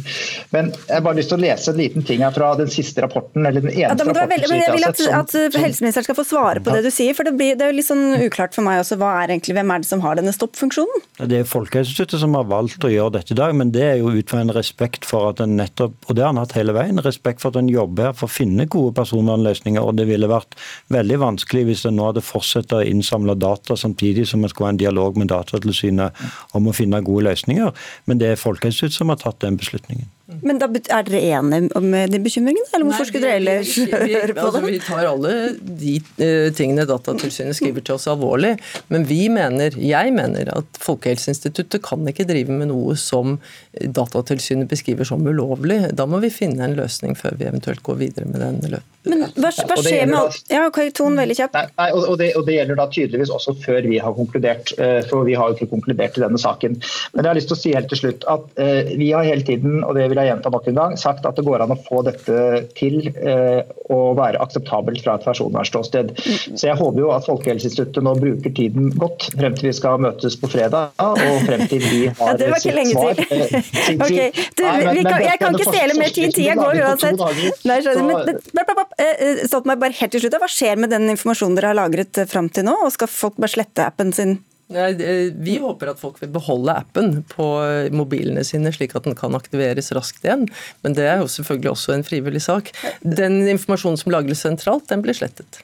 [0.53, 3.01] Men jeg har bare lyst til å lese en liten ting her fra den siste
[3.01, 3.45] rapporten.
[3.45, 6.25] eller den eneste ja, rapporten veldig, men Jeg vil at, som, at helseministeren skal få
[6.29, 7.17] svare på det du sier.
[7.17, 8.99] for Det, blir, det er jo litt sånn uklart for meg også.
[9.01, 11.07] Hva er egentlig, Hvem er det som har denne stoppfunksjonen?
[11.25, 14.13] Det er Folkehelseinstituttet som har valgt å gjøre dette i dag, men det er jo
[14.13, 17.01] ut fra en respekt for at en nettopp, og det har han hatt hele veien,
[17.01, 19.81] respekt for at en jobber her for å finne gode personvernløsninger.
[19.81, 20.53] og Det ville vært
[20.93, 24.77] veldig vanskelig hvis en nå hadde fortsatt å innsamle data samtidig som en skulle ha
[24.77, 27.73] en dialog med Datatilsynet Datatilsynet om å finne gode løsninger.
[28.05, 30.09] Men det er Folkehelseinstituttet som har tatt den beslutningen.
[30.45, 34.45] Men da Er dere enige med den bekymringen, eller hvorfor skulle dere ellers høre på
[34.45, 34.61] altså.
[34.65, 38.53] Vi tar alle de uh, tingene Datatilsynet skriver til oss alvorlig,
[38.93, 43.39] men vi mener, jeg mener at Folkehelseinstituttet kan ikke drive med noe som
[43.73, 45.81] Datatilsynet beskriver som ulovlig.
[45.97, 48.95] Da må vi finne en løsning før vi eventuelt går videre med den løsningen.
[49.09, 51.55] Men hva, hva skjer med alt Ja, ok, veldig kjapt.
[51.79, 54.73] Nei, og, det, og, det, gjelder da tydeligvis også før vi har konkludert,
[55.09, 56.75] for vi har jo ikke konkludert i denne saken.
[57.13, 59.45] Men jeg har lyst til å si helt til slutt at uh, vi har hele
[59.47, 61.73] tiden, og det vil vil jeg gjenta nok en gang, sagt at det går an
[61.73, 63.61] å få dette til eh,
[63.91, 66.11] å være akseptabelt fra et personvernståsted.
[66.19, 70.37] Så jeg håper jo at Folkehelseinstituttet nå bruker tiden godt frem til vi skal møtes
[70.39, 73.21] på fredag, og frem til vi har ja, det var ikke lenge svar.
[73.21, 73.57] til.
[74.05, 74.29] okay.
[74.57, 77.23] Du, Nei, men- kan, jeg kan ikke stjele mer tid, tida går uansett.
[77.69, 81.73] Nei, skjønner, men, eh, Stoltenberg, bare helt til slutt, hva skjer med den informasjonen dere
[81.73, 82.75] har lagret eh, fram til nå?
[82.85, 84.39] Og skal folk bare slette appen sin?
[84.69, 87.47] Vi håper at folk vil beholde appen på
[87.95, 90.45] mobilene sine, slik at den kan aktiveres raskt igjen.
[90.85, 92.69] Men det er jo selvfølgelig også en frivillig sak.
[93.01, 95.63] Den informasjonen som lagres sentralt, den blir slettet.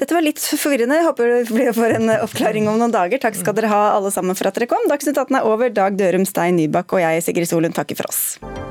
[0.00, 0.98] Dette var litt forvirrende.
[0.98, 3.20] Jeg håper vi får en oppklaring om noen dager.
[3.22, 4.88] Takk skal dere ha alle sammen for at dere kom.
[4.90, 5.70] Dagsnytt 18 er over.
[5.74, 8.69] Dag Dørum, Stein Nybakk og jeg, Sigrid Solund, takker for oss.